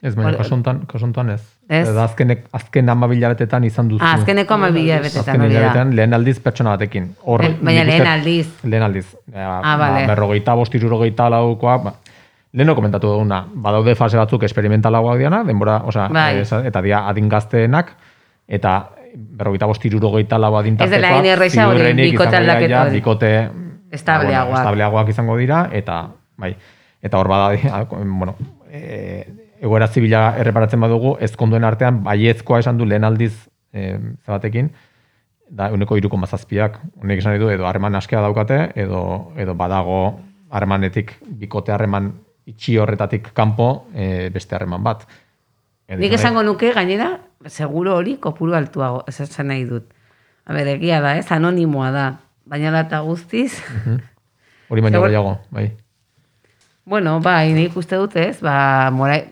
Ez, 0.00 0.12
baina 0.14 0.36
kasontan, 0.38 0.84
kasontan 0.86 1.32
ez. 1.34 1.40
Ez? 1.68 1.88
Edo 1.90 1.98
azkenek, 2.04 2.44
azken 2.54 2.88
amabilabetetan 2.88 3.64
izan 3.66 3.88
duzu. 3.90 3.98
ah, 4.06 4.12
azkeneko 4.14 4.54
amabila 4.54 5.00
betetan 5.02 5.34
Azken 5.34 5.42
hori 5.42 5.54
da. 5.74 5.82
lehen 5.90 6.14
aldiz 6.14 6.38
pertsona 6.40 6.70
batekin. 6.76 7.08
Hor, 7.26 7.42
Eh, 7.44 7.56
Baina 7.60 7.82
lehen 7.84 8.06
aldiz. 8.06 8.46
Lehen 8.62 8.82
aldiz. 8.86 9.08
Ja, 9.34 9.58
Ah, 9.58 9.76
bale. 9.76 10.04
ba, 10.06 10.14
berrogeita 10.14 10.54
bost 10.54 10.74
irurogeita 10.78 11.26
laukoa, 11.28 11.94
leheno 12.52 12.74
komentatu 12.74 13.08
duguna, 13.12 13.42
badaude 13.54 13.94
fase 13.94 14.16
batzuk 14.16 14.42
esperimentalagoak 14.48 15.18
diana, 15.18 15.42
denbora, 15.44 15.82
osea, 15.84 16.08
Bai. 16.08 16.38
esa- 16.40 16.64
eta 16.66 16.80
dia 16.82 17.06
adingazteenak, 17.08 17.92
eta 18.48 18.90
berrogeita 19.14 19.66
bost 19.66 19.84
irurogeita 19.84 20.38
lau 20.38 20.54
adintartekoak, 20.56 20.96
Ez 20.96 21.02
dela 21.02 21.16
hain 21.16 21.26
erresa 21.26 21.68
hori, 21.68 21.92
bikote 21.94 22.36
aldaketa 22.36 22.84
bikote 22.92 23.32
Estableagoak. 23.90 24.48
bueno, 24.48 24.58
estableagoak 24.60 25.08
izango 25.08 25.36
dira, 25.36 25.68
eta 25.72 26.08
bai, 26.36 26.56
eta 27.02 27.18
hor 27.18 27.28
bada, 27.28 27.56
bueno, 27.90 28.34
e, 28.70 29.26
egoera 29.60 29.88
zibila 29.88 30.34
erreparatzen 30.38 30.80
badugu, 30.80 31.16
ezkonduen 31.20 31.64
artean 31.64 32.02
baiezkoa 32.04 32.60
esan 32.60 32.78
du 32.78 32.84
lehen 32.86 33.04
aldiz 33.04 33.48
e, 33.72 33.98
zabatekin, 34.26 34.70
da 35.50 35.70
uneko 35.72 35.96
iruko 35.96 36.16
mazazpiak, 36.20 36.78
honek 37.02 37.18
esan 37.18 37.38
du, 37.40 37.48
edo 37.50 37.66
harreman 37.66 37.94
askea 37.96 38.20
daukate, 38.20 38.72
edo, 38.76 39.32
edo 39.36 39.54
badago 39.54 40.20
harremanetik, 40.50 41.14
bikote 41.40 41.72
harreman 41.72 42.12
itxi 42.48 42.78
horretatik 42.80 43.30
kanpo 43.36 43.86
e, 43.94 44.28
beste 44.34 44.56
harreman 44.56 44.82
bat. 44.84 45.04
Edo 45.88 46.00
Nik 46.00 46.12
esango 46.16 46.42
nuke, 46.44 46.72
gainera, 46.76 47.10
seguro 47.46 47.94
hori 47.96 48.16
kopuru 48.20 48.54
altuago, 48.56 49.04
ez 49.08 49.20
esan 49.24 49.48
nahi 49.52 49.64
dut. 49.68 49.86
A 50.48 50.52
ber, 50.56 50.68
egia 50.74 51.00
da, 51.04 51.14
ez, 51.20 51.26
anonimoa 51.32 51.90
da. 51.92 52.06
Baina 52.48 52.70
da 52.72 52.80
eta 52.86 53.00
guztiz, 53.04 53.58
nahi- 53.84 54.00
Hori 54.68 54.82
baino 54.84 54.98
Segur- 54.98 55.08
gehiago, 55.08 55.38
bai. 55.50 55.70
bueno, 56.84 57.20
bai, 57.20 57.52
nik 57.56 57.76
uste 57.76 57.96
dut 57.96 58.16
ez, 58.16 58.40
ba, 58.44 58.90
morai, 58.92 59.22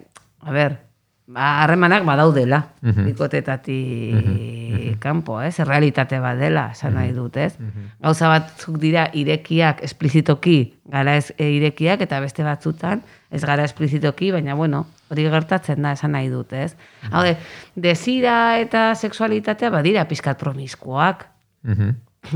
a 0.40 0.52
ber, 0.52 0.78
ba, 1.26 1.62
harremanak 1.64 2.04
badaudela, 2.06 2.68
Mhm. 2.82 3.04
bikotetatik 3.06 4.98
kanpo, 5.00 5.40
ez, 5.42 5.58
realitate 5.58 6.18
bat 6.20 6.38
dela, 6.38 6.70
esan 6.72 6.94
nahi 6.94 7.12
dut, 7.12 7.36
ez. 7.36 7.56
Gauza 8.00 8.28
batzuk 8.28 8.78
dira 8.78 9.08
irekiak, 9.12 9.82
esplizitoki, 9.82 10.74
gara 10.86 11.16
ez 11.16 11.32
e, 11.36 11.50
irekiak, 11.50 12.00
eta 12.00 12.20
beste 12.20 12.44
batzutan, 12.46 13.02
ez 13.30 13.42
gara 13.44 13.64
esplizitoki, 13.64 14.30
baina, 14.32 14.54
bueno, 14.54 14.86
hori 15.10 15.24
gertatzen 15.28 15.82
da, 15.82 15.92
esan 15.92 16.12
nahi 16.12 16.28
dut, 16.28 16.52
ez. 16.52 16.76
Hau 17.10 17.22
de, 17.24 17.36
desira 17.74 18.58
eta 18.60 18.94
sexualitatea 18.94 19.70
badira 19.70 20.06
pizkat 20.08 20.38
promiskoak, 20.38 21.26
Mhm. 21.64 21.90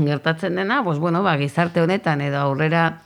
gertatzen 0.05 0.55
dena, 0.55 0.83
pues, 0.83 0.99
bueno, 0.99 1.23
ba, 1.23 1.37
gizarte 1.37 1.81
honetan 1.81 2.21
edo 2.21 2.37
aurrera 2.37 2.99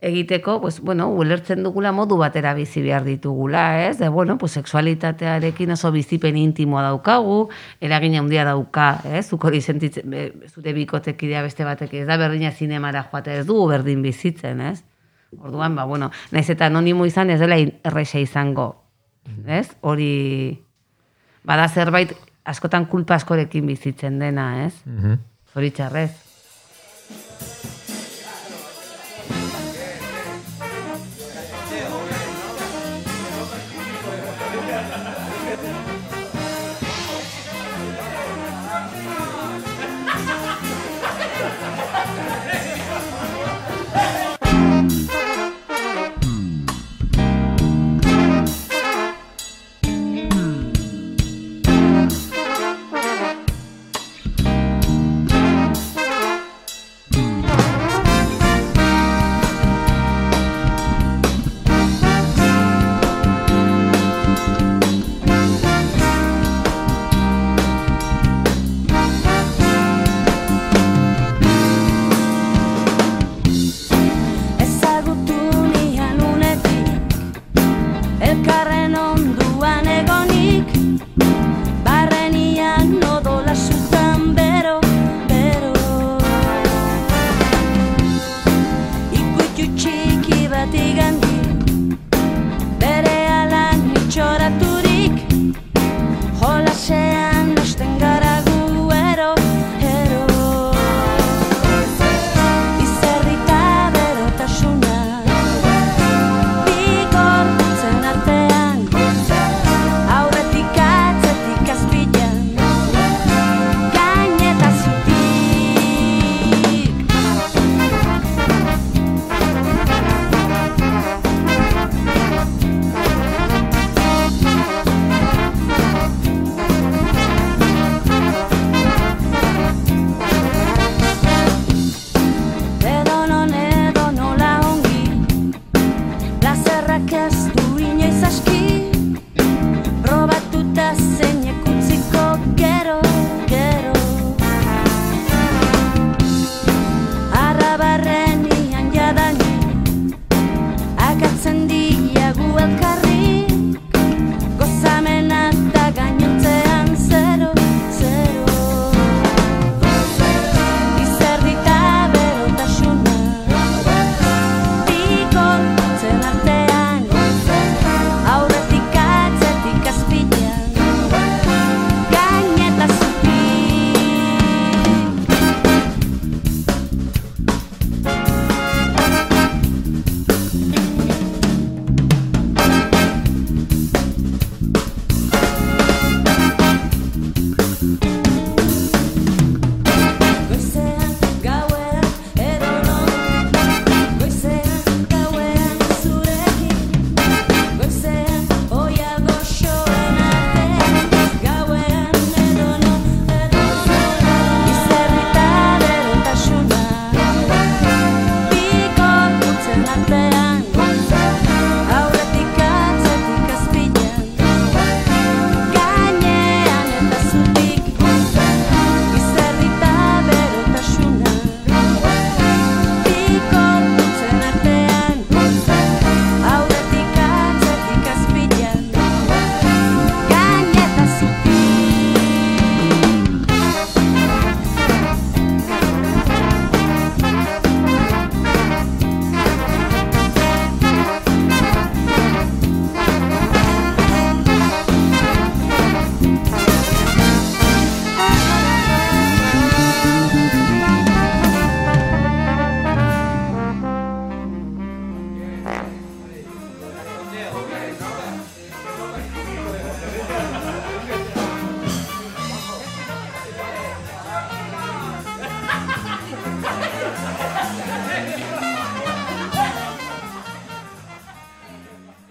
egiteko, 0.00 0.60
pues, 0.60 0.80
bueno, 0.80 1.08
ulertzen 1.10 1.64
dugula 1.64 1.90
modu 1.92 2.16
batera 2.16 2.52
bizi 2.54 2.82
behar 2.82 3.02
ditugula, 3.04 3.88
ez? 3.88 3.98
De, 3.98 4.08
bueno, 4.08 4.38
pues, 4.38 4.52
sexualitatearekin 4.52 5.72
oso 5.74 5.90
bizipen 5.90 6.36
intimoa 6.36 6.82
daukagu, 6.82 7.48
eragin 7.80 8.14
handia 8.14 8.44
dauka, 8.46 9.00
ez? 9.04 9.26
Zuk 9.26 9.44
hori 9.44 9.60
sentitzen, 9.60 10.14
zure 10.46 10.72
bikotekidea 10.72 11.42
beste 11.42 11.66
batek 11.66 11.94
ez 11.94 12.06
da 12.06 12.16
berdina 12.16 12.52
zinemara 12.52 13.08
joatea 13.10 13.42
ez 13.42 13.46
dugu 13.46 13.66
berdin 13.72 14.02
bizitzen, 14.02 14.60
ez? 14.60 14.84
Orduan, 15.36 15.74
ba, 15.74 15.84
bueno, 15.84 16.12
naiz 16.30 16.48
eta 16.48 16.70
anonimo 16.70 17.04
izan 17.06 17.30
ez 17.30 17.40
dela 17.40 17.58
erresa 17.58 18.22
izango, 18.22 18.84
ez? 19.46 19.66
Hori, 19.80 20.62
bada 21.42 21.66
zerbait 21.68 22.14
askotan 22.48 22.86
kulpa 22.86 23.18
askorekin 23.18 23.66
bizitzen 23.66 24.18
dena, 24.22 24.64
ez? 24.64 24.74
Mhm. 24.86 25.18
Zoritxarrez. 25.52 26.27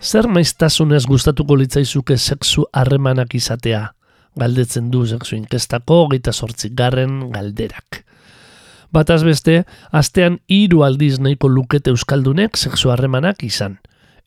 Zer 0.07 0.29
maiztasunez 0.31 1.01
gustatuko 1.03 1.57
litzaizuke 1.59 2.15
sexu 2.15 2.63
harremanak 2.71 3.33
izatea? 3.35 3.81
Galdetzen 4.39 4.85
du 4.93 5.01
sexu 5.03 5.35
inkestako 5.35 5.97
hogeita 6.05 6.31
sortzik 6.31 6.77
garren 6.79 7.17
galderak. 7.33 8.05
Bataz 8.95 9.17
beste, 9.27 9.57
astean 9.91 10.37
hiru 10.47 10.85
aldiz 10.87 11.17
nahiko 11.19 11.49
lukete 11.51 11.91
euskaldunek 11.91 12.55
sexu 12.55 12.93
harremanak 12.93 13.43
izan. 13.43 13.75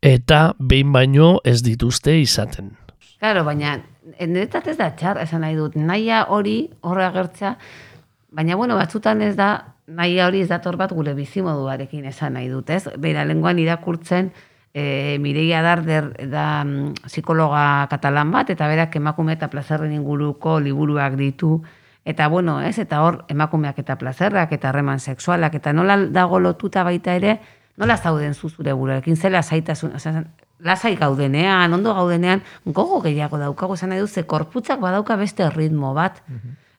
Eta 0.05 0.43
behin 0.59 0.93
baino 0.93 1.31
ez 1.49 1.63
dituzte 1.65 2.19
izaten. 2.21 2.75
Claro, 3.17 3.47
baina 3.49 3.79
niretzat 4.21 4.69
ez 4.75 4.77
da 4.77 4.91
txar, 4.93 5.23
esan 5.25 5.47
nahi 5.47 5.57
dut, 5.57 5.81
nahia 5.81 6.27
hori 6.29 6.59
horre 6.83 7.09
agertzea, 7.09 7.55
baina 8.37 8.61
bueno, 8.61 8.77
batzutan 8.77 9.25
ez 9.25 9.33
da, 9.41 9.51
nahia 9.89 10.29
hori 10.29 10.45
ez 10.45 10.53
dator 10.53 10.77
bat 10.77 10.93
gure 10.93 11.17
bizimoduarekin 11.17 12.05
esan 12.13 12.37
nahi 12.37 12.53
dut, 12.53 12.69
ez? 12.69 12.85
Beira, 13.01 13.25
lenguan 13.25 13.59
irakurtzen, 13.65 14.35
e, 14.75 15.19
Mireia 15.21 15.63
Darder 15.63 16.13
da 16.31 16.65
mm, 16.65 17.07
psikologa 17.07 17.87
katalan 17.91 18.31
bat, 18.31 18.51
eta 18.51 18.69
berak 18.69 18.97
emakume 18.97 19.35
eta 19.35 19.51
plazerren 19.51 19.93
inguruko 19.93 20.59
liburuak 20.61 21.17
ditu, 21.19 21.61
eta 22.05 22.29
bueno, 22.29 22.61
ez? 22.63 22.79
Eta 22.79 23.03
hor, 23.03 23.25
emakumeak 23.29 23.79
eta 23.83 23.97
plazerrak, 23.99 24.53
eta 24.53 24.71
harreman 24.71 25.01
sexualak, 25.01 25.55
eta 25.55 25.73
nola 25.73 25.99
dago 26.11 26.41
lotuta 26.41 26.85
baita 26.85 27.15
ere, 27.19 27.41
nola 27.77 27.97
zauden 27.97 28.35
zuzure 28.35 28.73
buruarekin, 28.73 29.17
zela 29.17 29.43
zaitasun, 29.43 29.95
lasai 30.61 30.97
gaudenean, 30.97 31.73
ondo 31.73 31.95
gaudenean, 31.95 32.43
gogo 32.65 33.01
gehiago 33.01 33.39
daukago, 33.39 33.75
esan 33.75 33.95
nahi 33.95 34.01
dut, 34.01 34.11
ze 34.11 34.27
korputzak 34.29 34.81
badauka 34.81 35.17
beste 35.17 35.49
ritmo 35.51 35.95
bat. 35.95 36.23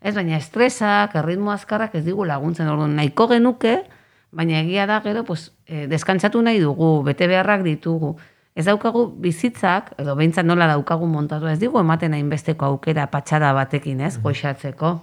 Ez 0.02 0.16
baina 0.16 0.38
estresak, 0.38 1.16
erritmo 1.16 1.52
azkarrak 1.52 1.96
ez 1.96 2.06
digu 2.06 2.26
laguntzen, 2.26 2.70
orduan 2.70 2.96
nahiko 2.96 3.28
genuke, 3.30 3.84
baina 4.32 4.60
egia 4.62 4.86
da 4.88 5.02
gero, 5.02 5.24
pues, 5.28 5.52
eh, 5.68 5.88
deskantzatu 5.88 6.42
nahi 6.42 6.60
dugu, 6.60 7.04
bete 7.04 7.28
beharrak 7.28 7.64
ditugu. 7.64 8.16
Ez 8.56 8.66
daukagu 8.66 9.06
bizitzak, 9.24 9.94
edo 9.98 10.16
behintzat 10.16 10.46
nola 10.46 10.68
daukagu 10.68 11.08
montatu, 11.08 11.48
ez 11.48 11.60
digu 11.60 11.80
ematen 11.80 12.14
hainbesteko 12.14 12.66
aukera 12.66 13.08
patxada 13.12 13.54
batekin, 13.54 14.02
ez, 14.02 14.18
goixatzeko. 14.22 15.00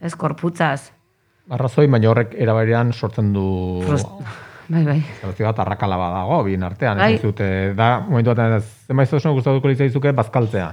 Ez 0.00 0.14
korputzaz. 0.18 0.90
Arrazoi, 1.50 1.86
baina 1.86 2.10
horrek 2.10 2.34
erabarean 2.38 2.92
sortzen 2.92 3.32
du... 3.32 3.46
Frust- 3.86 4.10
Bai, 4.68 4.82
bai. 4.84 4.98
Zelazio 5.22 5.46
bat 5.46 5.58
arrakala 5.62 5.96
badago, 5.96 6.42
bien 6.44 6.62
artean. 6.62 6.98
Bai. 7.00 7.14
Ez 7.14 7.22
dute, 7.22 7.46
da, 7.74 8.00
momentu 8.04 8.34
batean, 8.34 8.60
zenbait 8.86 9.08
zosun 9.08 9.32
gustatuko 9.32 9.70
litzaizuke 9.70 10.12
bazkaltzea. 10.12 10.66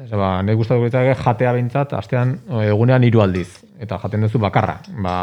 Ez, 0.00 0.08
ba, 0.16 0.30
nahi 0.46 0.56
gustatuko 0.56 0.86
litzaizuke 0.88 1.18
jatea 1.26 1.52
behintzat, 1.58 1.92
astean, 1.98 2.38
egunean 2.62 3.04
hiru 3.04 3.20
aldiz. 3.20 3.50
Eta 3.78 3.98
jaten 4.00 4.24
duzu 4.24 4.40
bakarra. 4.40 4.78
Ba, 5.04 5.16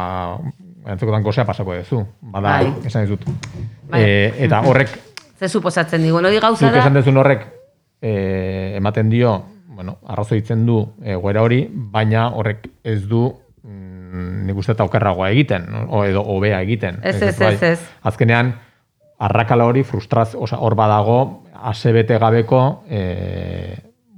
entzukotan 0.87 1.23
gozea 1.23 1.45
pasako 1.45 1.75
duzu. 1.75 2.03
Bada, 2.21 2.59
Bai. 2.59 2.73
esan 2.85 3.05
dizut. 3.05 3.25
Bai. 3.89 4.01
E, 4.01 4.33
eta 4.45 4.61
horrek, 4.67 4.89
Ze 5.39 5.49
suposatzen 5.49 6.03
digu, 6.05 6.19
hori 6.21 6.39
gauza 6.39 6.67
zuk 6.67 6.71
da, 6.75 6.79
esan 6.79 6.93
duzun 6.95 7.17
horrek, 7.19 7.47
e, 8.01 8.11
ematen 8.77 9.09
dio, 9.11 9.33
bueno, 9.73 9.97
arrazoitzen 10.07 10.65
du 10.67 10.77
egoera 11.01 11.41
hori, 11.43 11.65
baina 11.73 12.27
horrek 12.37 12.67
ez 12.83 13.01
du 13.09 13.25
mm, 13.63 14.45
nik 14.47 14.59
uste 14.61 14.75
eta 14.75 14.85
okerragoa 14.87 15.31
egiten, 15.33 15.65
no? 15.71 15.87
o 15.89 16.03
edo 16.05 16.21
hobea 16.21 16.61
egiten. 16.63 17.01
Ez, 17.03 17.17
ez, 17.21 17.33
bai. 17.39 17.53
ez, 17.55 17.63
ez. 17.73 17.89
Azkenean, 18.07 18.53
arrakala 19.23 19.65
hori 19.65 19.83
frustraz, 19.83 20.33
osea, 20.35 20.61
hor 20.63 20.75
badago, 20.79 21.17
asebete 21.73 22.19
gabeko, 22.21 22.83
e, 22.87 23.01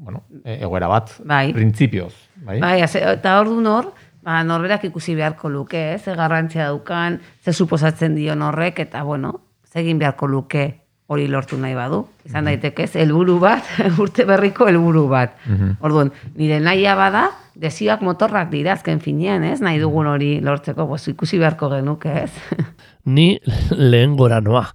bueno, 0.06 0.26
e- 0.44 0.60
egoera 0.62 0.92
bat, 0.92 1.16
Bai. 1.24 1.54
printzipioz. 1.54 2.14
Bai? 2.46 2.60
Bai, 2.60 2.82
ase- 2.86 3.02
eta 3.16 3.40
hor 3.40 3.50
hor, 3.50 3.94
ba, 4.26 4.42
norberak 4.44 4.88
ikusi 4.90 5.16
beharko 5.16 5.50
luke, 5.54 5.94
ez, 5.94 6.02
ze 6.04 6.16
garrantzia 6.18 6.72
daukan, 6.72 7.20
ze 7.46 7.54
suposatzen 7.54 8.16
dio 8.16 8.34
horrek, 8.34 8.80
eta 8.80 9.04
bueno, 9.04 9.40
egin 9.76 10.00
beharko 10.00 10.28
luke 10.28 10.66
hori 11.08 11.28
lortu 11.28 11.58
nahi 11.62 11.76
badu. 11.78 12.06
Izan 12.26 12.48
daiteke, 12.50 12.88
ez, 12.88 12.96
helburu 12.98 13.38
bat, 13.40 13.68
urte 14.02 14.26
berriko 14.26 14.68
helburu 14.68 15.08
bat. 15.12 15.36
Orduan, 15.80 16.12
nire 16.36 16.60
nahia 16.60 16.96
bada, 16.98 17.28
desioak 17.56 18.02
motorrak 18.02 18.50
dira 18.50 18.74
azken 18.74 19.00
finean, 19.04 19.44
ez, 19.46 19.60
nahi 19.62 19.80
dugun 19.80 20.10
hori 20.10 20.40
lortzeko, 20.44 20.88
pues, 20.90 21.06
ikusi 21.14 21.40
beharko 21.42 21.70
genuke, 21.76 22.26
ez. 22.26 22.66
Ni 23.16 23.36
lehen 23.70 24.16
gora 24.18 24.42
noa. 24.42 24.66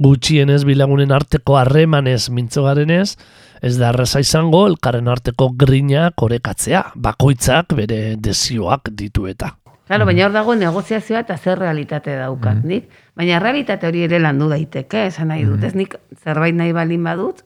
Gutxienez 0.00 0.62
bilagunen 0.64 1.12
arteko 1.12 1.58
harremanez 1.60 2.30
mintzo 2.32 2.64
garenez, 2.64 3.16
ez 3.62 3.76
da 3.78 3.90
erraza 3.92 4.20
izango 4.20 4.64
elkarren 4.68 5.08
arteko 5.08 5.50
grinak 5.58 6.22
orekatzea, 6.22 6.84
bakoitzak 6.94 7.74
bere 7.76 8.16
desioak 8.16 8.92
ditu 8.96 9.26
eta. 9.30 9.54
Claro, 9.90 10.06
baina 10.06 10.28
hor 10.28 10.34
dago 10.34 10.54
negoziazioa 10.54 11.24
eta 11.24 11.34
zer 11.36 11.58
realitate 11.58 12.14
daukat, 12.14 12.60
nik. 12.62 12.84
Baina 13.18 13.40
realitate 13.42 13.88
hori 13.88 14.04
ere 14.06 14.20
landu 14.22 14.46
daiteke, 14.52 15.08
esan 15.10 15.32
nahi 15.32 15.42
dut, 15.48 15.64
ez 15.66 15.74
nik 15.74 15.96
zerbait 16.22 16.54
nahi 16.54 16.70
balin 16.72 17.02
badut, 17.02 17.42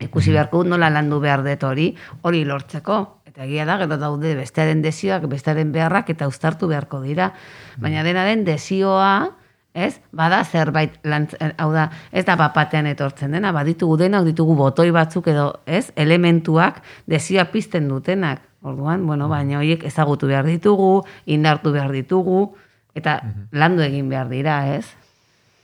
ikusi 0.00 0.32
beharko 0.32 0.62
dut 0.62 0.72
nola 0.72 0.88
landu 0.90 1.20
behar 1.20 1.44
dut 1.44 1.66
hori, 1.68 1.90
hori 2.24 2.44
lortzeko. 2.48 2.96
Eta 3.28 3.44
egia 3.44 3.66
da, 3.68 3.76
gero 3.82 3.98
daude 4.00 4.32
bestearen 4.38 4.80
desioak, 4.82 5.28
bestearen 5.28 5.68
beharrak 5.74 6.08
eta 6.14 6.26
uztartu 6.30 6.70
beharko 6.72 7.02
dira. 7.04 7.34
Baina 7.76 8.02
dena 8.06 8.24
den 8.24 8.46
desioa, 8.48 9.12
ez, 9.86 10.00
bada 10.12 10.42
zerbait, 10.44 10.98
lantz, 11.06 11.36
eh, 11.40 11.52
hau 11.58 11.70
da, 11.72 11.88
ez 12.12 12.24
da 12.26 12.36
bapatean 12.40 12.88
etortzen 12.90 13.34
dena, 13.36 13.52
baditugu 13.54 13.96
denak, 14.02 14.26
ditugu 14.28 14.56
botoi 14.58 14.90
batzuk 14.94 15.30
edo, 15.30 15.48
ez, 15.66 15.88
elementuak 15.96 16.82
desioa 17.06 17.46
pizten 17.52 17.88
dutenak. 17.88 18.42
Orduan, 18.66 19.06
bueno, 19.06 19.28
baina 19.30 19.60
horiek 19.60 19.84
ezagutu 19.86 20.26
behar 20.26 20.48
ditugu, 20.48 21.04
indartu 21.30 21.70
behar 21.72 21.92
ditugu, 21.94 22.48
eta 22.98 23.20
landu 23.54 23.84
egin 23.86 24.08
behar 24.10 24.26
dira, 24.32 24.60
ez? 24.74 24.84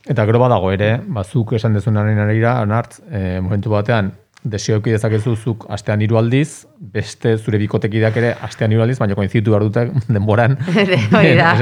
Eta 0.05 0.23
gero 0.29 0.39
badago 0.39 0.69
ere, 0.71 0.93
bazuk 1.07 1.55
esan 1.57 1.75
dezunaren 1.75 2.21
arira, 2.21 2.59
anartz, 2.61 3.01
e, 3.09 3.41
momentu 3.41 3.73
batean, 3.73 4.13
desio 4.45 4.77
eduki 4.77 4.93
dezakezu 4.93 5.35
zuk 5.35 5.65
astean 5.73 6.01
hiru 6.05 6.19
aldiz, 6.19 6.65
beste 6.79 7.35
zure 7.37 7.59
bikotekideak 7.61 8.17
ere 8.21 8.31
astean 8.45 8.71
hiru 8.71 8.85
aldiz, 8.85 8.97
baina 9.01 9.17
koinzitu 9.17 9.53
behar 9.53 9.65
dute 9.65 9.85
denboran. 10.15 10.57
Hori 11.17 11.35
da. 11.39 11.53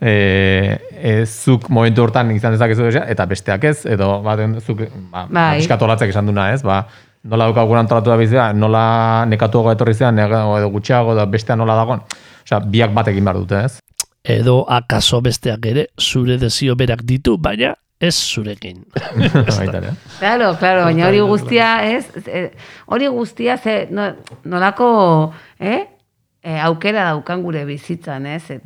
E, 0.00 0.14
e, 0.94 1.14
zuk 1.26 1.68
momentu 1.72 2.04
hortan 2.04 2.30
izan 2.36 2.56
dezakezu 2.56 2.86
desia, 2.88 3.04
eta 3.10 3.26
besteak 3.30 3.64
ez, 3.72 3.78
edo 3.96 4.18
baten 4.26 4.58
zuk, 4.60 4.84
ba, 5.10 5.26
Bai. 5.30 5.66
bai. 5.66 6.08
esan 6.08 6.26
duna 6.28 6.50
ez, 6.52 6.62
ba, 6.62 6.84
nola 7.24 7.50
daukagun 7.50 7.82
antolatu 7.82 8.10
da 8.10 8.16
bizia, 8.16 8.52
nola 8.52 9.24
nekatuago 9.28 9.72
etorri 9.72 9.94
zean, 9.94 10.18
edo 10.18 10.70
gutxiago, 10.72 11.14
edo 11.16 11.26
bestea 11.26 11.56
nola 11.56 11.76
dagoen. 11.76 12.04
Osea, 12.44 12.60
biak 12.60 12.94
batekin 12.96 13.24
behar 13.24 13.40
dute, 13.42 13.64
ez? 13.64 13.78
Edo 14.24 14.64
akaso 14.68 15.20
besteak 15.24 15.66
ere 15.66 15.86
zure 16.00 16.36
desio 16.40 16.76
berak 16.76 17.04
ditu, 17.08 17.36
baina 17.40 17.74
ez 18.00 18.14
zurekin. 18.14 18.84
Claro, 20.20 20.56
claro, 20.58 20.84
baina 20.84 21.08
hori 21.08 21.20
guztia, 21.20 21.84
ez? 21.84 22.06
Hori 22.86 23.06
guztia, 23.12 23.58
ze, 23.58 23.88
no, 23.90 24.14
nolako, 24.44 25.32
eh? 25.58 25.86
E, 26.40 26.56
aukera 26.64 27.10
daukan 27.10 27.42
gure 27.44 27.64
bizitzan, 27.68 28.26
ez? 28.26 28.50
Et, 28.56 28.62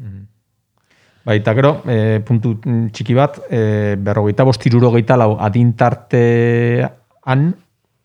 Bai, 1.24 1.38
eta 1.40 1.54
gero, 1.56 1.82
e, 1.88 2.20
puntu 2.20 2.58
txiki 2.92 3.14
bat, 3.16 3.38
e, 3.48 3.96
berrogeita 3.96 4.44
bost 4.44 4.66
irurogeita 4.68 5.16
lau 5.16 5.38
adintartean 5.40 6.90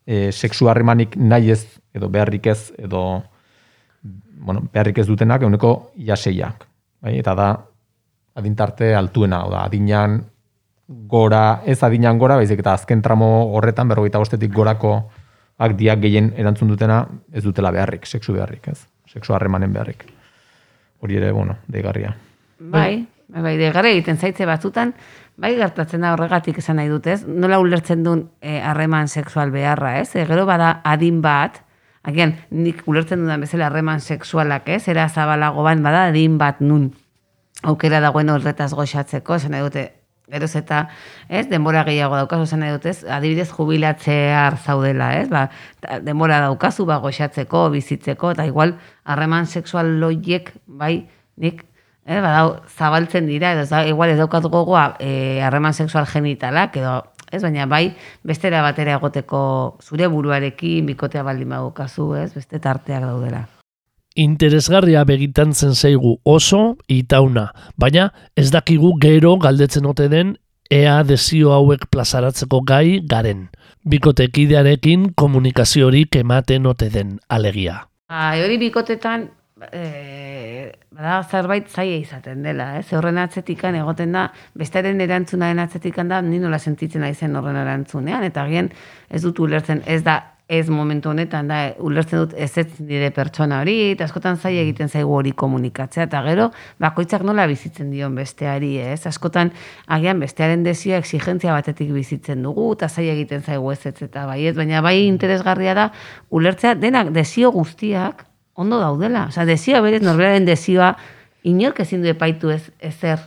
e, 0.06 0.32
sexu 0.32 0.68
harremanik 0.72 1.16
nahi 1.20 1.50
ez, 1.52 1.66
edo 1.94 2.08
beharrik 2.08 2.46
ez, 2.48 2.72
edo 2.80 3.22
bueno, 4.40 4.64
beharrik 4.72 4.98
ez 5.02 5.06
dutenak 5.06 5.42
euneko 5.44 5.92
jaseiak. 6.00 6.64
Bai, 7.04 7.18
eta 7.20 7.34
da 7.36 7.50
adintarte 8.40 8.94
altuena, 8.96 9.44
oda, 9.44 9.66
adinan 9.68 10.24
gora, 10.90 11.62
ez 11.66 11.82
adinan 11.86 12.18
gora, 12.18 12.36
baizik 12.36 12.64
eta 12.64 12.74
azken 12.74 13.02
tramo 13.02 13.28
horretan, 13.54 13.88
berrogeita 13.88 14.18
bostetik 14.18 14.52
gorako 14.52 15.10
diak 15.76 16.00
gehien 16.00 16.32
erantzun 16.40 16.68
dutena, 16.72 17.04
ez 17.32 17.44
dutela 17.44 17.70
beharrik, 17.70 18.06
sexu 18.06 18.32
beharrik, 18.32 18.68
ez? 18.72 18.86
Sexu 19.06 19.34
harremanen 19.34 19.72
beharrik. 19.72 20.06
Hori 21.00 21.16
ere, 21.16 21.32
bueno, 21.32 21.56
deigarria. 21.68 22.16
bai, 22.58 23.06
bai, 23.28 23.42
bai, 23.42 23.56
degarra 23.58 23.88
egiten 23.88 24.16
zaitze 24.16 24.46
batzutan, 24.46 24.94
bai 25.36 25.54
gertatzen 25.56 26.00
da 26.00 26.14
horregatik 26.14 26.58
esan 26.58 26.76
nahi 26.76 26.88
dut, 26.88 27.06
ez? 27.06 27.22
Nola 27.26 27.60
ulertzen 27.60 28.02
duen 28.04 28.28
eh, 28.40 28.60
harreman 28.60 29.08
sexual 29.08 29.50
beharra, 29.50 29.98
ez? 30.00 30.14
E, 30.16 30.24
gero 30.26 30.46
bada 30.46 30.80
adin 30.84 31.20
bat, 31.22 31.62
agian 32.02 32.34
nik 32.50 32.82
ulertzen 32.86 33.20
dudan 33.20 33.40
bezala 33.40 33.68
harreman 33.68 34.00
sexualak, 34.00 34.68
ez? 34.68 34.88
Era 34.88 35.08
zabalago 35.08 35.62
ban, 35.62 35.82
bada 35.82 36.06
adin 36.08 36.38
bat 36.38 36.60
nun 36.60 36.90
aukera 37.62 38.00
dagoen 38.00 38.30
horretaz 38.32 38.72
goxatzeko, 38.72 39.36
esan 39.36 39.58
dute, 39.60 39.99
geroz 40.30 40.54
eta, 40.56 40.84
ez, 41.28 41.46
denbora 41.50 41.84
gehiago 41.88 42.16
daukazu, 42.18 42.46
esan 42.48 42.62
nahi 42.64 42.74
dut, 42.76 42.86
ez, 42.90 43.04
adibidez 43.04 43.48
jubilatzear 43.50 44.58
zaudela, 44.58 45.12
ez, 45.20 45.28
ba, 45.32 45.48
denbora 46.06 46.40
daukazu, 46.46 46.86
ba, 46.88 47.00
goxatzeko, 47.02 47.68
bizitzeko, 47.74 48.32
eta 48.36 48.46
igual, 48.48 48.76
harreman 49.04 49.46
sexual 49.46 49.98
loiek, 50.00 50.52
bai, 50.66 51.08
nik, 51.36 51.64
eh, 52.06 52.20
badau, 52.20 52.60
zabaltzen 52.70 53.26
dira, 53.30 53.54
edo, 53.56 53.66
da, 53.70 53.84
igual 53.86 54.14
ez 54.14 54.18
daukat 54.18 54.48
gogoa, 54.50 54.96
eh, 55.00 55.40
harreman 55.44 55.74
sexual 55.74 56.06
genitalak, 56.06 56.76
edo, 56.76 56.98
ez, 57.30 57.42
baina 57.42 57.66
bai, 57.66 57.94
bestera 58.26 58.62
batera 58.62 58.98
egoteko 58.98 59.78
zure 59.82 60.10
buruarekin, 60.10 60.86
bikotea 60.86 61.22
baldin 61.26 61.56
badukazu, 61.56 62.14
ez, 62.24 62.32
beste 62.34 62.58
tarteak 62.58 63.06
daudela. 63.06 63.46
Interesgarria 64.20 65.00
begitantzen 65.08 65.72
zaigu 65.72 66.18
oso 66.28 66.76
itauna, 66.92 67.46
baina 67.80 68.10
ez 68.36 68.50
dakigu 68.52 68.92
gero 69.00 69.36
galdetzen 69.40 69.86
ote 69.88 70.10
den 70.12 70.34
ea 70.70 70.98
desio 71.08 71.54
hauek 71.56 71.86
plazaratzeko 71.90 72.60
gai 72.68 73.00
garen. 73.08 73.48
bikotekidearekin 73.80 75.14
komunikaziorik 75.16 76.16
ematen 76.20 76.66
ote 76.66 76.90
den 76.92 77.14
alegia. 77.32 77.86
Ba, 78.12 78.34
hori 78.36 78.58
bikotetan, 78.60 79.22
e, 79.72 80.72
bada 80.92 81.22
zerbait 81.24 81.70
zaila 81.70 81.96
izaten 81.96 82.42
dela, 82.44 82.74
ez? 82.76 82.90
Horren 82.92 83.16
atzetikan 83.22 83.78
egoten 83.80 84.12
da, 84.12 84.26
bestearen 84.52 85.00
erantzunaren 85.00 85.62
atzetikan 85.64 86.12
da, 86.12 86.20
ni 86.20 86.42
nola 86.42 86.58
sentitzen 86.58 87.00
naizen 87.00 87.40
horren 87.40 87.56
erantzunean, 87.56 88.26
eta 88.28 88.44
agian 88.44 88.68
ez 89.08 89.22
dut 89.24 89.40
ulertzen, 89.40 89.80
ez 89.86 90.02
da 90.04 90.18
ez 90.50 90.68
momentu 90.68 91.12
honetan 91.12 91.46
da 91.46 91.58
ulertzen 91.78 92.24
dut 92.24 92.32
ez 92.34 92.50
ez 92.58 92.66
nire 92.82 93.12
pertsona 93.14 93.60
hori, 93.62 93.76
eta 93.92 94.08
askotan 94.08 94.34
zaila 94.36 94.64
egiten 94.64 94.88
zaigu 94.90 95.12
hori 95.14 95.30
komunikatzea, 95.38 96.08
eta 96.08 96.22
gero 96.26 96.48
bakoitzak 96.82 97.22
nola 97.22 97.44
bizitzen 97.46 97.92
dion 97.94 98.16
besteari, 98.18 98.72
ez? 98.82 99.04
Askotan 99.06 99.52
agian 99.86 100.18
bestearen 100.18 100.64
desio 100.66 100.96
exigentzia 100.98 101.54
batetik 101.54 101.92
bizitzen 101.94 102.42
dugu, 102.42 102.72
eta 102.74 102.88
zaila 102.90 103.14
egiten 103.14 103.46
zaigu 103.46 103.70
ez 103.70 103.84
ez 103.86 103.94
eta 104.08 104.24
bai 104.26 104.40
ez, 104.50 104.56
baina 104.56 104.80
bai 104.82 104.96
interesgarria 105.04 105.76
da 105.78 105.84
ulertzea 106.34 106.74
denak 106.82 107.12
desio 107.14 107.52
guztiak 107.54 108.24
ondo 108.58 108.80
daudela. 108.82 109.28
Osea, 109.30 109.46
desioa 109.46 109.84
berez 109.86 110.02
norberaren 110.02 110.48
desioa 110.48 110.96
inork 111.46 111.78
ezin 111.86 112.02
du 112.02 112.10
epaitu 112.10 112.50
ez 112.50 112.64
ezer 112.90 113.22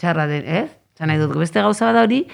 txarra 0.00 0.24
den, 0.30 0.48
ez? 0.48 0.70
Osea, 0.96 1.10
nahi 1.12 1.20
dut 1.20 1.36
beste 1.36 1.60
gauza 1.60 1.90
bada 1.90 2.06
hori, 2.08 2.24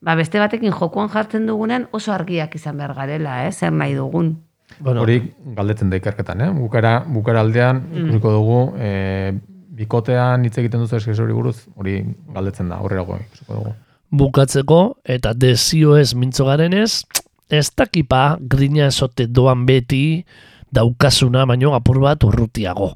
ba 0.00 0.14
beste 0.14 0.38
batekin 0.38 0.72
jokoan 0.72 1.08
jartzen 1.10 1.46
dugunean 1.46 1.88
oso 1.92 2.12
argiak 2.12 2.54
izan 2.54 2.76
behar 2.78 2.94
garela, 2.94 3.44
eh? 3.46 3.52
zer 3.52 3.72
nahi 3.72 3.94
dugun. 3.94 4.36
Bueno, 4.78 5.02
Hori 5.02 5.20
galdetzen 5.56 5.90
da 5.90 5.98
ikerketan, 5.98 6.42
eh? 6.44 6.50
Bukara, 6.54 7.00
bukara 7.08 7.40
aldean, 7.40 7.82
ikusiko 7.94 8.32
dugu, 8.32 8.58
e, 8.78 9.32
bikotean 9.78 10.44
hitz 10.44 10.58
egiten 10.60 10.84
duzu 10.84 10.98
eskez 10.98 11.18
hori 11.22 11.34
buruz, 11.34 11.56
hori 11.74 12.02
galdetzen 12.34 12.68
da, 12.68 12.78
horrela 12.84 13.18
ikusiko 13.24 13.54
dugu. 13.54 13.74
bukatzeko 14.10 14.80
eta 15.04 15.34
desio 15.34 15.96
ez 15.96 16.14
mintzo 16.14 16.46
garenez, 16.46 17.04
ez 17.50 17.68
dakipa 17.76 18.38
grina 18.40 18.86
esote 18.86 19.26
doan 19.26 19.66
beti 19.66 20.24
daukasuna 20.72 21.44
baino 21.46 21.74
apur 21.74 22.00
bat 22.00 22.24
urrutiago. 22.24 22.92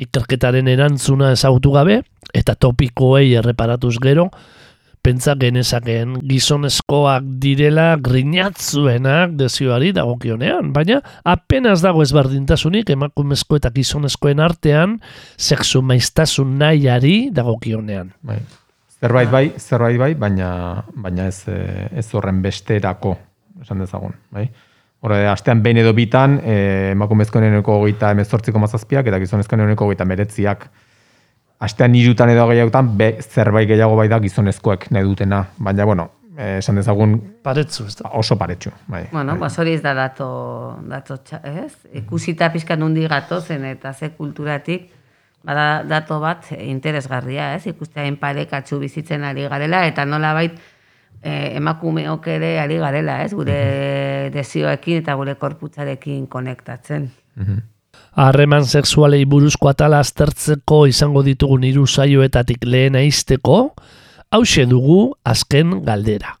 Ikerketaren 0.00 0.68
erantzuna 0.68 1.32
ezagutu 1.32 1.72
gabe 1.72 2.00
eta 2.34 2.54
topikoei 2.54 3.34
erreparatuz 3.36 3.98
gero, 4.00 4.30
pentsa 5.02 5.34
genezakeen 5.40 6.18
gizonezkoak 6.28 7.26
direla 7.42 7.94
grinatzuenak 8.02 9.34
desioari 9.40 9.92
dagokionean, 9.96 10.72
baina 10.76 11.00
apenas 11.24 11.80
dago 11.84 12.04
ezberdintasunik 12.04 12.92
emakumezko 12.92 13.60
eta 13.60 13.72
gizonezkoen 13.74 14.42
artean 14.44 14.98
sexu 15.38 15.82
maiztasun 15.82 16.58
nahiari 16.60 17.30
dagokionean. 17.34 18.12
Bai. 18.22 18.40
Zerbait 19.00 19.30
bai, 19.32 19.46
zerbait 19.56 19.96
bai, 19.98 20.10
baina, 20.14 20.50
baina 20.92 21.30
ez, 21.30 21.46
eh, 21.48 21.86
ez 21.96 22.04
horren 22.12 22.42
besterako, 22.44 23.14
esan 23.62 23.80
dezagun, 23.80 24.12
bai? 24.30 24.50
Hora, 25.00 25.22
astean 25.32 25.62
behin 25.64 25.80
edo 25.80 25.94
bitan, 25.96 26.36
eh, 26.44 26.90
emakumezkoen 26.92 27.46
euneko 27.46 27.78
goita 27.80 28.10
emezortziko 28.12 28.60
mazazpiak, 28.60 29.06
eta 29.08 29.20
gizonezkoen 29.22 29.64
euneko 29.64 29.88
goita 29.88 30.04
meretziak. 30.04 30.68
Astean 31.60 31.94
hirutan 31.94 32.30
edo 32.32 32.46
gehiagotan, 32.48 32.94
be, 32.96 33.10
zerbait 33.20 33.68
gehiago 33.68 33.96
bai 33.98 34.08
da 34.08 34.18
gizonezkoek 34.20 34.86
nahi 34.96 35.04
dutena. 35.04 35.42
Baina, 35.58 35.84
bueno, 35.84 36.06
eh, 36.38 36.56
esan 36.58 36.76
dezagun 36.80 37.18
Paretzu, 37.44 37.84
ez 37.86 37.96
da. 37.98 38.08
oso 38.16 38.36
paretsu. 38.38 38.70
Bai, 38.88 39.02
Bueno, 39.12 39.32
bai. 39.36 39.40
ba, 39.40 39.50
hori 39.58 39.74
ez 39.74 39.82
da 39.82 39.92
dato, 39.94 40.78
dato 40.88 41.18
txa- 41.18 41.42
ez? 41.66 41.74
Ikusita 42.00 42.48
pixka 42.52 42.76
nundi 42.76 43.06
gatozen 43.08 43.64
eta 43.64 43.92
ze 43.92 44.08
kulturatik, 44.16 44.90
bada 45.44 45.82
dato 45.84 46.18
bat 46.20 46.46
interesgarria, 46.58 47.54
ez? 47.54 47.66
Ikustea 47.66 48.04
enparekatzu 48.06 48.78
bizitzen 48.78 49.24
ari 49.24 49.46
garela, 49.48 49.86
eta 49.86 50.04
nola 50.06 50.32
bait 50.32 50.56
eh, 51.22 51.56
emakumeok 51.56 52.26
ere 52.28 52.58
ari 52.60 52.78
garela, 52.78 53.22
ez? 53.24 53.34
Gure 53.34 54.30
desioekin 54.32 55.02
eta 55.02 55.14
gure 55.14 55.34
korputzarekin 55.36 56.26
konektatzen. 56.26 57.10
Harreman 58.18 58.66
sexualei 58.66 59.24
buruzko 59.24 59.70
atala 59.70 60.00
aztertzeko 60.02 60.84
izango 60.90 61.22
ditugun 61.22 61.64
hiru 61.64 61.86
saioetatik 61.86 62.64
lehena 62.66 63.02
izteko, 63.06 63.72
hause 64.30 64.66
dugu 64.66 65.14
azken 65.24 65.80
galdera. 65.86 66.36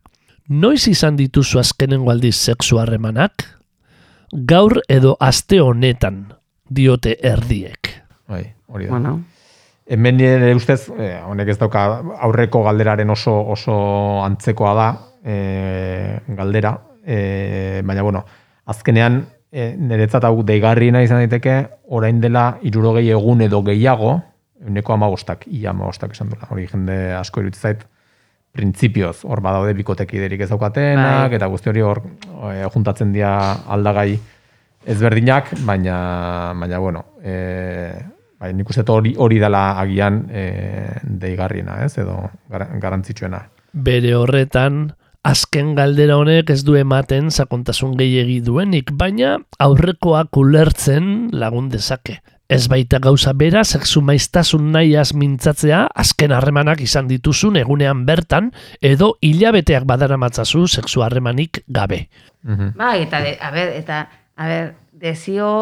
Noiz 0.50 0.88
izan 0.90 1.16
dituzu 1.16 1.60
azkenengo 1.62 2.10
aldiz 2.10 2.34
sexu 2.36 2.80
harremanak? 2.82 3.46
Gaur 4.30 4.80
edo 4.88 5.16
aste 5.20 5.60
honetan, 5.62 6.24
diote 6.70 7.16
erdiek. 7.22 7.92
Bai, 8.30 8.44
hori 8.66 8.86
da. 8.86 8.96
Bueno, 8.96 9.20
Hemen 9.90 10.20
nire 10.20 10.52
ustez, 10.54 10.84
eh, 11.02 11.16
honek 11.26 11.48
ez 11.50 11.56
dauka 11.58 11.80
aurreko 12.22 12.60
galderaren 12.62 13.10
oso 13.10 13.32
oso 13.50 13.74
antzekoa 14.22 14.74
da 14.78 14.84
eh, 15.24 16.20
galdera, 16.28 16.76
eh, 17.02 17.82
baina 17.84 18.04
bueno, 18.06 18.22
azkenean 18.70 19.24
eh, 19.52 19.74
niretzat 19.76 20.24
hau 20.24 20.42
deigarriena 20.46 21.02
izan 21.02 21.22
daiteke, 21.24 21.56
orain 21.88 22.20
dela 22.20 22.58
irurogei 22.62 23.08
egun 23.10 23.42
edo 23.46 23.62
gehiago, 23.66 24.18
uneko 24.66 24.94
amagostak, 24.94 25.46
ia 25.48 25.70
amagostak 25.70 26.12
esan 26.16 26.30
dula, 26.32 26.48
hori 26.50 26.66
jende 26.68 26.98
asko 27.16 27.40
iruditzen 27.40 27.70
zait, 27.70 27.86
printzipioz, 28.50 29.20
hor 29.24 29.40
badaude 29.40 29.76
bikotekiderik 29.78 30.42
ez 30.42 30.50
daukatenak, 30.50 31.28
Bai. 31.30 31.38
eta 31.38 31.48
guzti 31.52 31.70
hori 31.70 31.84
hor 31.86 32.02
eh, 32.50 32.66
juntatzen 32.74 33.12
dira 33.14 33.36
aldagai 33.70 34.18
ezberdinak, 34.86 35.52
baina, 35.66 36.52
baina 36.56 36.78
bueno, 36.78 37.04
e, 37.22 37.34
bai, 38.40 38.52
nik 38.56 38.70
uste 38.72 38.84
hori, 38.88 39.14
hori 39.18 39.38
dela 39.42 39.74
agian 39.80 40.22
e, 40.32 40.44
deigarriena, 41.04 41.82
ez, 41.84 41.92
edo 42.00 42.16
gar, 42.48 42.66
garantzitsuena. 42.80 43.42
Bere 43.72 44.14
horretan, 44.16 44.86
azken 45.26 45.74
galdera 45.76 46.16
honek 46.16 46.50
ez 46.50 46.62
du 46.64 46.76
ematen 46.80 47.30
sakontasun 47.30 47.96
gehiegi 47.98 48.40
duenik, 48.44 48.92
baina 48.96 49.36
aurrekoak 49.60 50.36
ulertzen 50.40 51.28
lagun 51.32 51.68
dezake. 51.72 52.20
Ez 52.50 52.64
baita 52.66 52.98
gauza 52.98 53.30
bera, 53.38 53.62
sexu 53.62 54.00
maiztasun 54.02 54.72
nahiaz 54.74 55.12
mintzatzea, 55.14 55.84
azken 56.02 56.32
harremanak 56.34 56.80
izan 56.82 57.06
dituzun 57.06 57.60
egunean 57.60 58.02
bertan, 58.08 58.50
edo 58.82 59.12
hilabeteak 59.22 59.86
badara 59.86 60.18
matzazu 60.18 60.64
sexu 60.66 61.04
harremanik 61.06 61.62
gabe. 61.68 62.08
Mhm. 62.42 62.74
Bai, 62.80 63.04
eta, 63.04 63.20
de, 63.22 63.36
a 63.38 63.52
ber, 63.54 63.70
eta, 63.78 64.00
a 64.34 64.48
ber, 64.50 64.74
desio, 64.98 65.52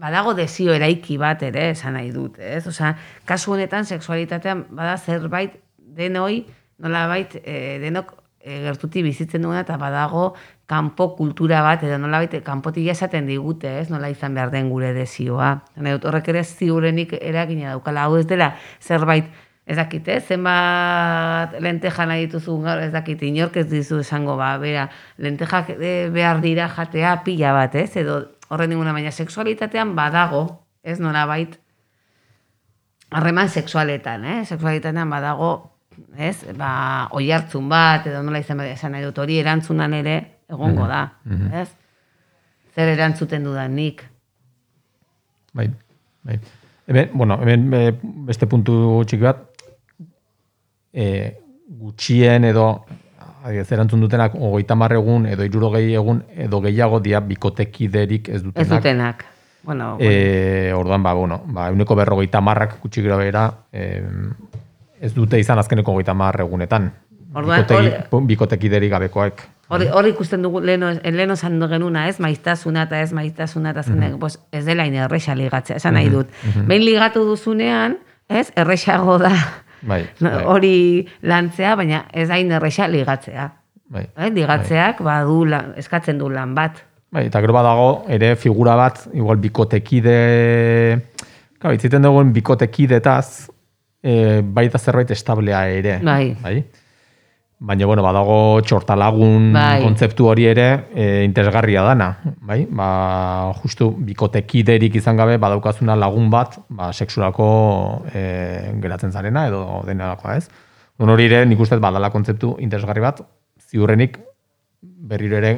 badago 0.00 0.32
desio 0.38 0.72
eraiki 0.72 1.18
bat 1.20 1.42
ere, 1.44 1.70
esan 1.74 1.98
nahi 1.98 2.10
dut, 2.14 2.38
ez? 2.40 2.64
Osea, 2.66 2.94
kasu 3.28 3.52
honetan, 3.52 3.84
sexualitatean, 3.84 4.64
bada 4.70 4.96
zerbait 4.96 5.60
denoi, 5.76 6.46
nolabait, 6.80 7.36
e, 7.44 7.78
denok 7.84 8.23
e, 8.44 8.60
gertuti 8.66 9.02
bizitzen 9.02 9.42
duguna, 9.42 9.62
eta 9.64 9.78
badago 9.80 10.34
kanpo 10.68 11.10
kultura 11.16 11.62
bat, 11.64 11.82
edo 11.84 11.96
nolabait, 12.00 12.36
kanpotik 12.44 12.90
esaten 12.92 13.26
digute, 13.28 13.78
ez? 13.80 13.88
Nola 13.92 14.10
izan 14.12 14.36
behar 14.36 14.52
den 14.52 14.68
gure 14.72 14.92
desioa. 14.96 15.56
Dut, 15.76 16.04
horrek 16.04 16.28
ere 16.32 16.44
ziurenik 16.44 17.16
eragina 17.20 17.72
daukala, 17.72 18.06
hau 18.06 18.18
ez 18.20 18.26
dela 18.28 18.52
zerbait, 18.80 19.28
ez 19.66 19.76
dakit, 19.80 20.08
ez? 20.12 20.22
Zenbat 20.28 21.56
lenteja 21.64 22.06
nahi 22.08 22.26
dituzu 22.26 22.58
gaur, 22.64 22.84
ez 22.84 22.92
dakit, 22.92 23.24
inork 23.24 23.56
ez 23.62 23.66
dizu 23.70 24.02
esango, 24.04 24.36
ba, 24.40 24.54
bera, 24.60 24.88
lentejak 25.18 25.74
eh, 25.78 26.10
behar 26.12 26.44
dira 26.44 26.68
jatea 26.68 27.16
pila 27.24 27.54
bat, 27.56 27.76
ez? 27.80 27.90
Edo 28.00 28.20
horren 28.52 28.74
ninguna, 28.74 28.92
baina 28.92 29.12
sexualitatean 29.12 29.96
badago, 29.96 30.46
ez 30.84 31.00
nolabait, 31.00 31.56
harreman 33.10 33.48
sexualetan, 33.48 34.24
eh? 34.24 34.40
Sexualitatean 34.44 35.10
badago, 35.10 35.73
ez? 36.16 36.36
Ba, 36.58 37.08
oi 37.12 37.30
hartzun 37.32 37.68
bat, 37.68 38.06
edo 38.06 38.22
nola 38.22 38.40
izan 38.42 38.60
behar 38.60 38.74
esan 38.76 38.94
nahi 38.94 39.04
dut, 39.04 39.18
hori 39.18 39.38
erantzunan 39.42 39.94
ere 39.94 40.16
egongo 40.50 40.86
da, 40.90 41.04
ez? 41.62 41.68
Zer 42.74 42.90
erantzuten 42.96 43.44
dudan 43.46 43.74
nik. 43.76 44.02
Bai, 45.54 45.68
bai. 46.26 46.40
Hemen, 46.86 47.10
bueno, 47.14 47.38
hemen 47.40 47.70
e, 47.72 47.84
beste 48.26 48.46
puntu 48.50 48.74
txiki 49.06 49.24
bat, 49.24 49.46
e, 50.92 51.06
gutxien 51.80 52.44
edo 52.44 52.66
adibidez, 53.44 53.70
erantzun 53.72 54.02
dutenak 54.04 54.34
hogeita 54.40 54.76
hamar 54.76 54.94
egun 54.96 55.28
edo 55.28 55.46
hirurogei 55.46 55.94
egun 55.94 56.22
edo 56.46 56.60
gehiago 56.64 57.00
dia 57.04 57.20
bikotekiderik 57.20 58.28
ez 58.28 58.42
dutenak. 58.42 58.62
Ez 58.62 58.68
dutenak. 58.72 59.24
Bueno, 59.64 59.96
E, 59.98 60.72
orduan, 60.76 61.02
ba, 61.02 61.14
bueno, 61.16 61.40
ba, 61.46 61.70
euneko 61.72 61.96
berrogeita 61.96 62.40
marrak 62.44 62.76
gutxi 62.82 63.00
gero 63.00 63.16
behera, 63.16 63.46
e, 63.72 64.02
ez 65.04 65.12
dute 65.14 65.38
izan 65.40 65.60
azkeneko 65.60 65.96
hamar 66.06 66.40
egunetan. 66.40 66.92
Orduan, 67.34 67.64
Bikoteki, 67.66 68.26
bikotekiderik 68.26 68.90
gabekoek. 68.90 69.42
Hori, 69.74 69.88
hori 69.88 70.10
ikusten 70.12 70.42
dugu 70.44 70.60
leno, 70.60 70.92
leno 71.02 71.34
zan 71.36 71.58
genuna, 71.68 72.06
ez 72.08 72.20
maiztasuna 72.20 72.84
eta 72.86 73.00
ez 73.00 73.12
maiztasuna 73.12 73.72
eta 73.72 73.82
zenek, 73.82 74.18
pues, 74.20 74.38
ez 74.52 74.64
dela 74.64 74.86
ina 74.86 75.06
erresa 75.08 75.34
ligatzea, 75.34 75.76
esan 75.80 75.96
nahi 75.98 76.10
dut. 76.12 76.30
Behin 76.68 76.84
ligatu 76.84 77.24
duzunean, 77.26 77.96
ez, 78.28 78.52
erresago 78.56 79.18
da 79.18 79.32
Bai, 79.84 80.04
bai, 80.20 80.32
hori 80.48 80.76
lantzea, 81.28 81.74
baina 81.76 82.04
ez 82.12 82.30
hain 82.30 82.52
erresa 82.52 82.86
ligatzea. 82.88 83.48
bai. 83.94 84.06
Eh? 84.16 84.30
Ligatzeak 84.32 85.00
badu 85.04 85.44
lan, 85.44 85.74
eskatzen 85.76 86.18
du 86.18 86.30
lan 86.32 86.54
bat. 86.54 86.80
Bai, 87.12 87.26
eta 87.28 87.40
gero 87.44 87.54
badago 87.54 88.04
ere 88.10 88.34
figura 88.36 88.76
bat, 88.76 89.04
igual 89.14 89.38
bikotekide, 89.42 90.16
claro, 91.58 91.74
itziten 91.76 92.02
dugun 92.02 92.32
bikotekidetaz, 92.34 93.50
e, 94.04 94.42
baita 94.44 94.78
zerbait 94.78 95.10
establea 95.10 95.66
ere. 95.72 95.98
Bai. 96.04 96.36
bai? 96.42 96.58
Baina, 97.64 97.86
bueno, 97.86 98.02
badago 98.04 98.60
txortalagun 98.66 99.52
Bai. 99.54 99.78
kontzeptu 99.80 100.26
hori 100.28 100.44
ere 100.50 100.66
e, 100.92 101.04
interesgarria 101.24 101.84
dana, 101.86 102.10
bai? 102.44 102.64
Ba, 102.68 102.88
justu, 103.62 103.88
bikotekiderik 104.04 104.98
izan 105.00 105.16
gabe, 105.16 105.38
badaukazuna 105.40 105.96
lagun 105.96 106.28
bat, 106.34 106.58
ba, 106.68 106.90
seksurako 106.92 107.46
e, 108.12 108.24
geratzen 108.82 109.14
zarena, 109.14 109.46
edo 109.48 109.80
denalakoa, 109.86 110.36
ez? 110.36 110.50
Don 111.00 111.14
hori 111.14 111.30
ere, 111.30 111.44
nik 111.48 111.62
uste 111.62 111.78
badala 111.80 112.12
kontzeptu 112.12 112.56
interesgarri 112.60 113.06
bat, 113.06 113.24
ziurrenik 113.70 114.18
berriro 114.82 115.40
ere, 115.40 115.54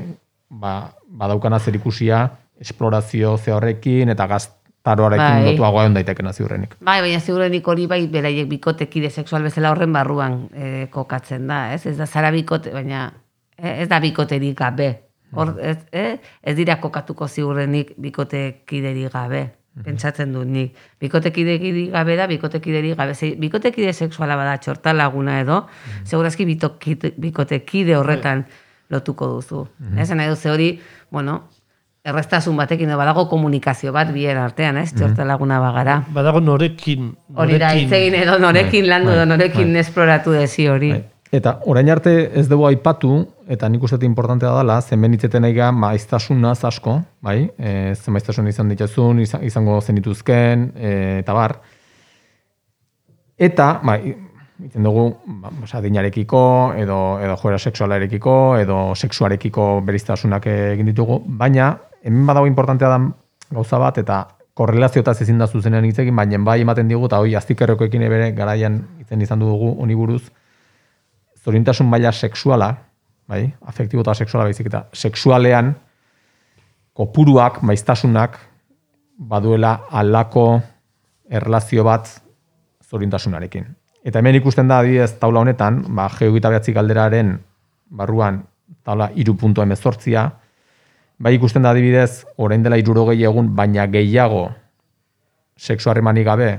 ba, 0.48 0.92
badaukana 1.08 1.58
zer 1.58 1.80
ikusia, 1.80 2.22
esplorazio 2.60 3.34
ze 3.36 3.56
horrekin, 3.56 4.14
eta 4.14 4.28
gaztaroarekin 4.86 5.42
Bai. 5.42 5.50
lotuagoa 5.50 5.84
egon 5.84 5.94
daitekena 5.94 6.32
ziurrenik. 6.32 6.76
Bai, 6.80 7.00
baina 7.02 7.20
segurenik 7.20 7.66
hori 7.68 7.86
bai 7.86 8.06
beraiek 8.06 8.48
bikotekide 8.48 9.10
sexual 9.10 9.42
bezala 9.42 9.70
horren 9.72 9.92
barruan 9.92 10.48
e, 10.54 10.86
kokatzen 10.90 11.46
da, 11.46 11.72
ez? 11.74 11.86
Ez 11.86 11.96
da 11.98 12.06
zara 12.06 12.30
bikote, 12.30 12.70
baina 12.72 13.12
e, 13.58 13.82
ez 13.82 13.88
da 13.88 14.00
bikoterik 14.00 14.56
gabe. 14.58 15.02
Hor, 15.34 15.56
ez, 15.60 15.78
e, 15.92 16.18
ez 16.42 16.56
dira 16.56 16.78
kokatuko 16.80 17.28
ziurrenik 17.28 17.94
bikotekiderik 17.98 19.12
gabe. 19.12 19.48
Pentsatzen 19.84 20.30
dut 20.32 20.46
nik. 20.48 20.76
Bikotekiderik 21.00 21.90
gabe 21.92 22.14
da, 22.16 22.26
bikotekiderik 22.30 22.96
gabe. 22.96 23.14
Zei, 23.14 23.34
bikotekide 23.36 23.92
sexuala 23.92 24.36
bada 24.36 24.56
txorta 24.56 24.94
laguna 24.94 25.40
edo, 25.42 25.66
segurazki 26.04 26.46
bitokide- 26.48 27.12
bikotekide 27.20 27.96
horretan 27.96 28.46
lotuko 28.88 29.26
duzu. 29.34 29.66
Ez 29.98 30.10
nahi 30.14 30.30
duzu 30.30 30.48
hori, 30.54 30.70
bueno, 31.10 31.42
errestasun 32.06 32.56
batekin 32.56 32.92
badago 32.96 33.26
komunikazio 33.28 33.92
bat 33.92 34.12
bien 34.14 34.38
artean, 34.38 34.78
ez? 34.78 34.92
Txorta 34.94 35.24
laguna 35.26 35.58
bagara. 35.60 35.98
Badago 36.14 36.40
norekin. 36.40 37.10
Hori 37.34 37.58
da, 37.58 37.72
hitz 37.74 37.90
egin 37.92 38.14
edo 38.20 38.38
norekin 38.38 38.86
landu 38.88 39.10
edo 39.16 39.26
norekin 39.26 39.74
esploratu 39.82 40.36
dezi 40.36 40.68
hori. 40.70 40.92
Bai. 40.94 41.04
Eta 41.34 41.56
orain 41.66 41.88
arte 41.90 42.12
ez 42.38 42.46
dugu 42.48 42.68
aipatu, 42.68 43.16
eta 43.50 43.68
nik 43.68 43.82
uste 43.82 43.98
importantea 44.06 44.52
dela, 44.60 44.78
zenben 44.80 45.16
hitzeten 45.16 45.42
nahi 45.42 45.56
maiztasunaz 45.74 46.60
asko, 46.64 47.00
bai? 47.20 47.50
E, 47.58 47.94
zen 47.94 48.14
maiztasun 48.14 48.46
izan 48.46 48.68
dituzun, 48.70 49.18
izan- 49.20 49.42
izango 49.44 49.80
zenituzken, 49.80 50.70
e, 50.76 50.92
eta 51.24 51.34
bar. 51.34 51.56
Eta, 53.36 53.80
bai, 53.82 54.14
itzen 54.64 54.86
dugu, 54.86 55.08
ba, 55.42 55.50
dinarekiko, 55.82 56.72
edo, 56.78 57.18
edo 57.20 57.36
joera 57.42 57.58
seksualarekiko, 57.58 58.56
edo 58.62 58.94
sexuarekiko 58.94 59.82
beriztasunak 59.84 60.46
egin 60.46 60.86
ditugu, 60.86 61.20
baina, 61.26 61.74
hemen 62.06 62.26
badago 62.26 62.46
importantea 62.46 62.88
da 62.88 62.98
gauza 63.50 63.78
bat, 63.82 63.98
eta 63.98 64.22
korrelaziotaz 64.56 65.18
ezin 65.22 65.38
da 65.42 65.48
zuzenean 65.50 65.84
hitz 65.84 65.98
egin, 65.98 66.14
baina 66.16 66.38
bai 66.46 66.60
ematen 66.62 66.88
digu, 66.88 67.08
eta 67.10 67.18
hoi 67.22 67.34
aztikerrokoekin 67.36 68.06
bere 68.08 68.30
garaian 68.36 68.78
itzen 69.02 69.22
izan 69.22 69.42
dugu 69.42 69.72
honi 69.82 69.94
buruz, 69.98 70.22
zorintasun 71.44 71.90
maila 71.90 72.12
sexuala, 72.12 72.70
bai, 73.28 73.42
afektibo 73.66 74.06
eta 74.06 74.14
sexuala 74.14 74.46
baizik 74.46 74.70
eta 74.70 74.84
sexualean 74.94 75.74
kopuruak, 76.96 77.60
maiztasunak 77.62 78.38
baduela 79.18 79.80
alako 79.90 80.46
erlazio 81.28 81.84
bat 81.84 82.08
zorintasunarekin. 82.86 83.66
Eta 84.06 84.22
hemen 84.22 84.38
ikusten 84.38 84.68
da 84.70 84.78
adibidez 84.78 85.18
taula 85.18 85.42
honetan, 85.42 85.82
ba, 85.96 86.06
geogita 86.18 86.54
behatzi 86.54 86.72
galderaren 86.72 87.34
barruan 87.90 88.44
taula 88.86 89.10
iru 89.18 89.34
puntu 89.34 89.62
emezortzia, 89.62 90.28
bai 91.18 91.34
ikusten 91.36 91.62
da 91.64 91.72
adibidez, 91.72 92.24
orain 92.36 92.62
dela 92.62 92.78
irurogei 92.78 93.22
egun, 93.24 93.54
baina 93.56 93.86
gehiago 93.86 94.50
sexu 95.56 95.90
harremanik 95.90 96.26
gabe 96.26 96.50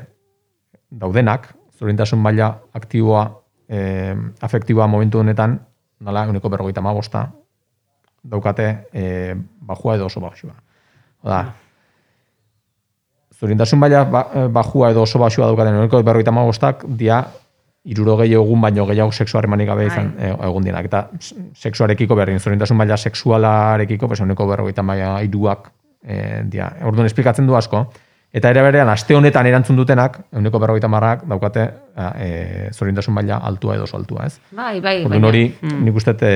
daudenak, 0.89 1.51
zorintasun 1.78 2.20
maila 2.20 2.49
aktiboa, 2.74 3.28
e, 3.70 4.16
afektiboa 4.41 4.88
momentu 4.88 5.20
honetan, 5.20 5.60
nala, 6.01 6.26
uneko 6.32 6.49
berrogeita 6.49 6.82
magosta, 6.82 7.28
daukate 8.24 8.68
e, 8.93 9.36
bajua 9.62 9.95
edo 9.95 10.08
oso 10.10 10.22
baxua. 10.24 10.55
Oda, 11.24 11.41
zorintasun 13.39 13.80
maila 13.80 14.05
ba, 14.05 14.24
eh, 14.34 14.47
bajua 14.47 14.91
edo 14.91 15.03
oso 15.05 15.20
baxua 15.20 15.45
daukaten 15.45 15.78
uneko 15.84 16.01
berrogeita 16.03 16.32
magostak, 16.32 16.86
dia 16.97 17.22
irurogei 17.88 18.34
egun 18.36 18.62
baino 18.62 18.86
gehiago 18.90 19.12
sexu 19.16 19.38
harremanik 19.40 19.68
gabe 19.70 19.86
izan 19.88 20.14
e, 20.20 20.34
egun 20.50 20.64
dienak. 20.68 20.86
Eta 20.90 21.06
sexuarekiko 21.56 22.16
berdin, 22.20 22.40
zorintasun 22.44 22.78
maila 22.78 22.98
sexualarekiko, 22.98 24.08
pues, 24.12 24.20
uneko 24.26 24.48
berrogeita 24.50 24.84
maila 24.84 25.22
iruak 25.24 25.70
e, 26.04 26.44
dia. 26.52 26.68
Orduan 26.84 27.08
esplikatzen 27.08 27.48
du 27.48 27.56
asko. 27.56 27.86
Eta 28.34 28.50
ere 28.52 28.62
berean, 28.62 28.90
aste 28.92 29.16
honetan 29.16 29.48
erantzun 29.48 29.78
dutenak, 29.80 30.18
euneko 30.36 30.60
berrogeita 30.60 30.90
marrak 30.92 31.24
daukate 31.32 31.64
e, 32.20 32.28
zorintasun 32.76 33.16
maila 33.16 33.38
altua 33.48 33.78
edo 33.78 33.86
oso 33.88 33.96
altua, 33.98 34.26
ez? 34.28 34.36
Bai, 34.52 34.82
bai, 34.84 34.98
baina- 35.08 35.28
hori, 35.32 35.46
Mm. 35.62 35.84
nik 35.86 35.96
uste 35.96 36.14
e, 36.22 36.34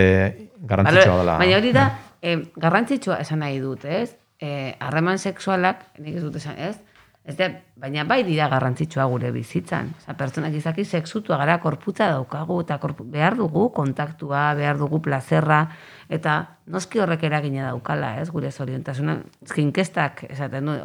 garrantzitsua 0.72 1.18
dela. 1.20 1.36
Baina 1.38 1.58
hori 1.58 1.74
da, 1.76 1.86
eh, 2.22 2.38
garrantzitsua 2.56 3.20
esan 3.26 3.40
nahi 3.44 3.60
dut, 3.60 3.84
ez? 3.86 4.16
Eh, 4.40 4.74
harreman 4.80 5.20
sexualak, 5.20 5.84
nik 6.00 6.16
ez 6.16 6.24
dut 6.24 6.36
esan, 6.40 6.56
ez? 6.58 6.78
Ez 7.22 7.36
da, 7.38 7.52
baina 7.78 8.02
bai 8.10 8.24
dira 8.26 8.48
garrantzitsua 8.50 9.06
gure 9.12 9.30
bizitzan. 9.32 9.92
Osa, 10.00 10.16
pertsonak 10.18 10.56
izaki 10.58 10.86
sexutua 10.86 11.38
gara 11.38 11.60
korputza 11.62 12.08
daukagu, 12.10 12.58
eta 12.64 12.80
korpu, 12.82 13.06
behar 13.14 13.38
dugu 13.38 13.68
kontaktua, 13.76 14.48
behar 14.58 14.80
dugu 14.82 15.02
plazerra, 15.06 15.62
eta 16.10 16.40
noski 16.74 17.00
horrek 17.04 17.28
eragina 17.30 17.68
daukala, 17.70 18.16
ez? 18.24 18.30
Gure 18.34 18.50
zoriontasuna, 18.52 19.20
zinkestak, 19.54 20.26
esaten 20.32 20.72
du, 20.72 20.78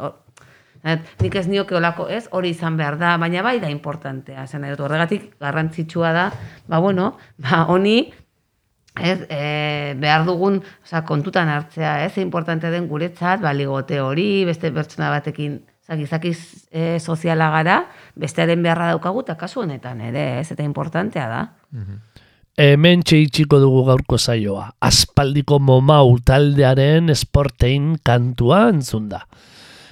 Et, 0.87 1.01
nik 1.19 1.33
ez 1.35 1.47
nioke 1.49 1.75
olako, 1.75 2.05
ez, 2.13 2.27
hori 2.37 2.51
izan 2.53 2.75
behar 2.77 2.99
da, 3.01 3.15
baina 3.19 3.41
bai 3.43 3.57
da 3.59 3.67
importantea, 3.73 4.45
nahi 4.61 4.75
dut, 4.75 4.83
horregatik 4.85 5.23
garrantzitsua 5.41 6.11
da, 6.13 6.27
ba 6.69 6.79
bueno, 6.79 7.07
ba 7.43 7.63
honi, 7.67 7.97
ez, 9.01 9.17
e, 9.27 9.95
behar 9.99 10.23
dugun, 10.29 10.61
oza, 10.85 11.01
kontutan 11.09 11.49
hartzea, 11.49 12.05
ez, 12.05 12.13
importante 12.21 12.69
den 12.71 12.87
guretzat, 12.87 13.41
baligote 13.41 13.99
hori, 13.99 14.45
beste 14.45 14.71
pertsona 14.71 15.09
batekin, 15.09 15.57
oza, 15.87 15.97
gizakiz 15.97 16.67
e, 16.71 16.99
soziala 16.99 17.49
gara, 17.49 17.87
bestearen 18.15 18.61
beharra 18.63 18.91
daukagu, 18.91 19.21
eta 19.23 19.37
kasu 19.37 19.61
honetan 19.61 20.01
ere, 20.01 20.39
ez, 20.41 20.51
eta 20.51 20.63
importantea 20.63 21.27
da. 21.27 21.41
Hemen 22.57 23.03
itxiko 23.05 23.59
dugu 23.59 23.85
gaurko 23.85 24.17
saioa. 24.17 24.71
Aspaldiko 24.81 25.59
momau 25.59 26.17
taldearen 26.19 27.09
esportein 27.09 27.97
kantua 28.03 28.69
entzun 28.69 29.09
da. 29.09 29.27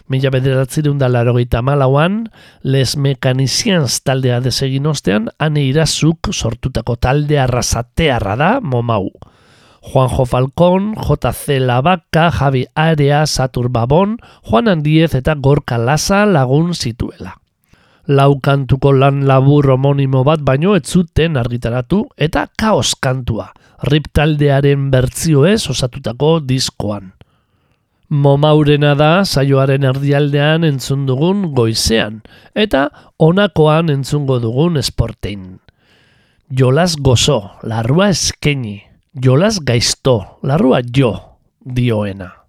Mila 0.07 0.29
bederatzireun 0.29 0.99
da 0.99 1.07
larogeita 1.09 1.61
malauan, 1.61 2.29
Les 2.61 2.95
Mechanicians 2.97 4.01
taldea 4.03 4.39
desegin 4.39 4.85
ostean, 4.85 5.29
ane 5.39 5.63
irazuk 5.65 6.29
sortutako 6.31 6.95
talde 6.95 7.39
arrasatearra 7.39 8.35
da 8.35 8.59
momau. 8.61 9.09
Juanjo 9.85 10.25
Falcón, 10.25 10.95
JC 10.95 11.59
Labaka, 11.59 12.31
Javi 12.31 12.65
Area, 12.73 13.25
Satur 13.25 13.69
Babon, 13.69 14.17
Juan 14.41 14.67
Andiez 14.67 15.13
eta 15.13 15.35
Gorka 15.35 15.77
Lasa 15.77 16.25
lagun 16.25 16.73
zituela 16.73 17.37
lau 18.07 18.37
kantuko 18.39 18.93
lan 18.93 19.25
labur 19.25 19.65
homonimo 19.73 20.23
bat 20.23 20.41
baino 20.45 20.75
ez 20.77 20.85
zuten 20.85 21.37
argitaratu 21.37 22.05
eta 22.17 22.47
kaos 22.57 22.93
kantua, 22.95 23.51
rip 23.89 24.09
taldearen 24.13 24.89
bertzioez 24.93 25.65
osatutako 25.69 26.39
diskoan. 26.45 27.13
Momaurena 28.09 28.93
da 28.93 29.25
saioaren 29.25 29.83
erdialdean 29.83 30.63
entzun 30.63 31.07
dugun 31.09 31.49
goizean, 31.57 32.21
eta 32.53 32.89
honakoan 33.17 33.89
entzungo 33.89 34.37
dugun 34.39 34.77
esportein. 34.77 35.59
Jolas 36.53 36.93
gozo, 37.01 37.57
larrua 37.65 38.11
eskeni, 38.13 38.83
jolas 39.15 39.59
gaizto, 39.63 40.39
larrua 40.43 40.81
jo, 40.83 41.39
dioena. 41.63 42.44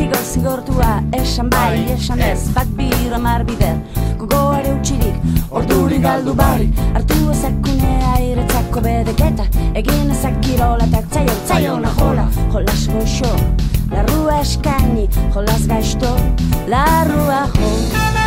Zigor 0.00 0.24
zigortua 0.24 1.02
Esan 1.12 1.50
bai, 1.50 1.84
esan 1.92 2.20
ez, 2.24 2.48
bat 2.56 2.68
bira 2.78 3.18
mar 3.18 3.44
bider 3.44 3.76
Gogoare 4.20 4.72
utxirik, 4.72 5.18
orduri 5.50 5.98
galdu 6.04 6.34
bari 6.38 6.68
Artu 6.96 7.18
ezakunea 7.34 8.14
airetzako 8.16 8.84
bedeketa 8.86 9.48
Egin 9.82 10.14
ezak 10.16 10.40
kirola 10.46 10.88
eta 10.88 11.02
tzaio, 11.10 11.36
tzaio 11.44 11.76
na 11.84 11.92
jola 11.98 12.28
Jolas 12.54 12.86
goxo, 12.94 13.34
larrua 13.92 14.40
eskaini 14.46 15.08
Jolas 15.34 15.68
gaizto, 15.74 16.16
larrua 16.72 17.44
jo 17.58 18.19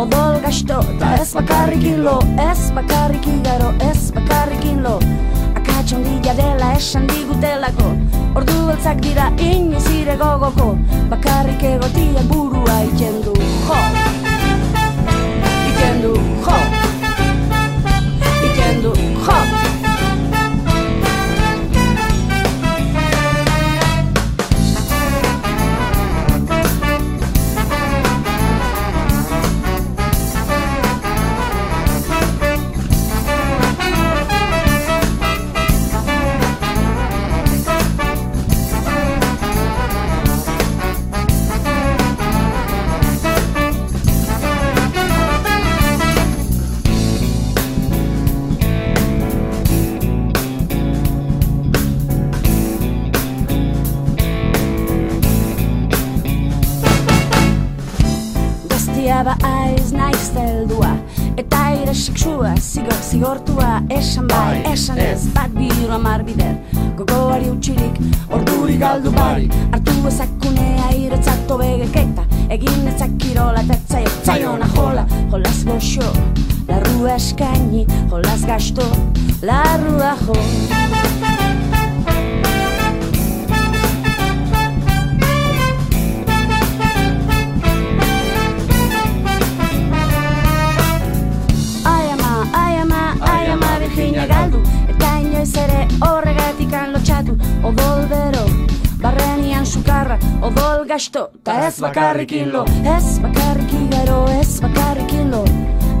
Odol 0.00 0.38
gasto, 0.40 0.78
eta 0.94 1.08
ez 1.20 1.34
bakarrikin 1.36 1.98
lo 2.04 2.14
Ez 2.40 2.70
bakarrikin 2.72 3.42
garo, 3.44 3.68
ez 3.84 4.08
bakarrikin 4.16 4.80
lo 4.82 4.94
Akatxon 5.60 6.06
dila 6.06 6.32
dela 6.38 6.70
esan 6.78 7.04
digutelako 7.12 7.90
Ordu 8.40 8.56
beltzak 8.70 9.04
dira 9.04 9.28
inoiz 9.36 9.84
ire 9.92 10.16
gogoko 10.16 10.72
Bakarrik 11.12 11.68
egotiak 11.74 12.32
burua 12.32 12.80
ikendu 12.88 13.36
Jo! 13.68 13.80
Ikendu, 15.68 16.14
jo! 16.48 16.60
Ikendu, 18.48 18.94
jo! 19.26 19.59
Sexua 62.40 62.54
zigor 62.56 63.02
zigortua 63.02 63.82
Esan 63.90 64.26
bai, 64.26 64.62
esan 64.72 64.98
ez, 64.98 65.26
bat 65.34 65.50
biro 65.50 65.92
amar 65.94 66.22
bider 66.24 66.56
Gogoari 66.96 67.50
utxirik, 67.50 67.98
orduri 68.30 68.76
galdu 68.78 69.10
bai. 69.12 69.48
Artu 69.72 69.92
ezakunea 70.08 70.90
iretzat 70.96 71.48
begeketa 71.48 72.24
Egin 72.50 72.88
ezak 72.88 73.16
kirola 73.18 73.60
eta 73.60 73.76
tzaio, 73.88 74.10
tzaio 74.22 74.56
na 74.58 74.68
jola 74.74 75.06
Jolaz 75.30 75.64
goxo, 75.64 76.12
larrua 76.68 77.16
eskaini 77.16 77.86
Jolaz 78.10 78.42
gasto, 78.46 78.88
larrua 79.42 80.16
jo 80.24 81.39
Odol 100.50 100.86
gasto, 100.86 101.30
ta 101.44 101.60
ez 101.66 101.80
bakarrikin 101.80 102.50
lo 102.52 102.64
Ez 102.96 103.18
bakarrikin 103.22 103.88
gero, 103.90 104.24
ez 104.40 104.60
bakarrikin 104.60 105.30
lo 105.30 105.44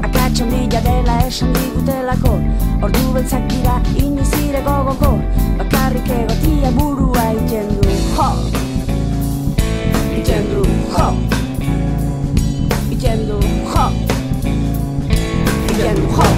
Akatxan 0.02 0.50
bila 0.50 0.80
dela 0.82 1.18
esan 1.26 1.52
digutelako 1.54 2.34
Ordu 2.82 3.12
beltzak 3.12 3.44
dira 3.52 3.74
inoiz 4.00 4.30
ire 4.40 4.62
gogoko. 4.64 5.10
Bakarrik 5.58 6.08
egotia 6.16 6.70
burua 6.78 7.26
ikendu 7.36 7.96
Jo! 8.16 8.28
Ikendu, 10.20 10.64
jo! 10.96 11.08
Ikendu, 12.96 13.40
jo! 13.74 13.86
Ikendu, 15.68 16.08
jo! 16.16 16.29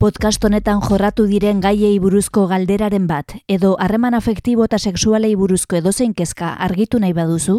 Podcast 0.00 0.40
honetan 0.48 0.78
jorratu 0.80 1.26
diren 1.28 1.58
gaiei 1.60 1.98
buruzko 2.00 2.46
galderaren 2.48 3.04
bat 3.04 3.34
edo 3.52 3.74
harreman 3.84 4.14
afektibo 4.16 4.64
eta 4.64 4.78
sexualei 4.78 5.34
buruzko 5.36 5.76
edozein 5.76 6.14
kezka 6.16 6.54
argitu 6.66 6.96
nahi 7.02 7.12
baduzu? 7.12 7.56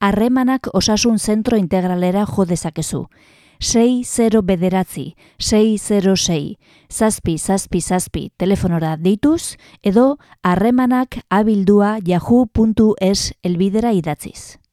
Harremanak 0.00 0.70
osasun 0.72 1.18
zentro 1.18 1.60
integralera 1.60 2.24
jo 2.24 2.48
dezakezu. 2.48 3.02
6 3.60 4.40
bederatzi, 4.40 5.16
606, 5.38 6.56
zazpi, 6.88 7.36
zazpi, 7.36 7.80
zazpi, 7.80 8.30
telefonora 8.38 8.96
deituz, 8.96 9.58
edo 9.82 10.16
harremanak 10.42 11.20
abildua 11.28 11.98
yahoo.es 12.00 13.34
elbidera 13.42 13.92
idatziz. 13.92 14.63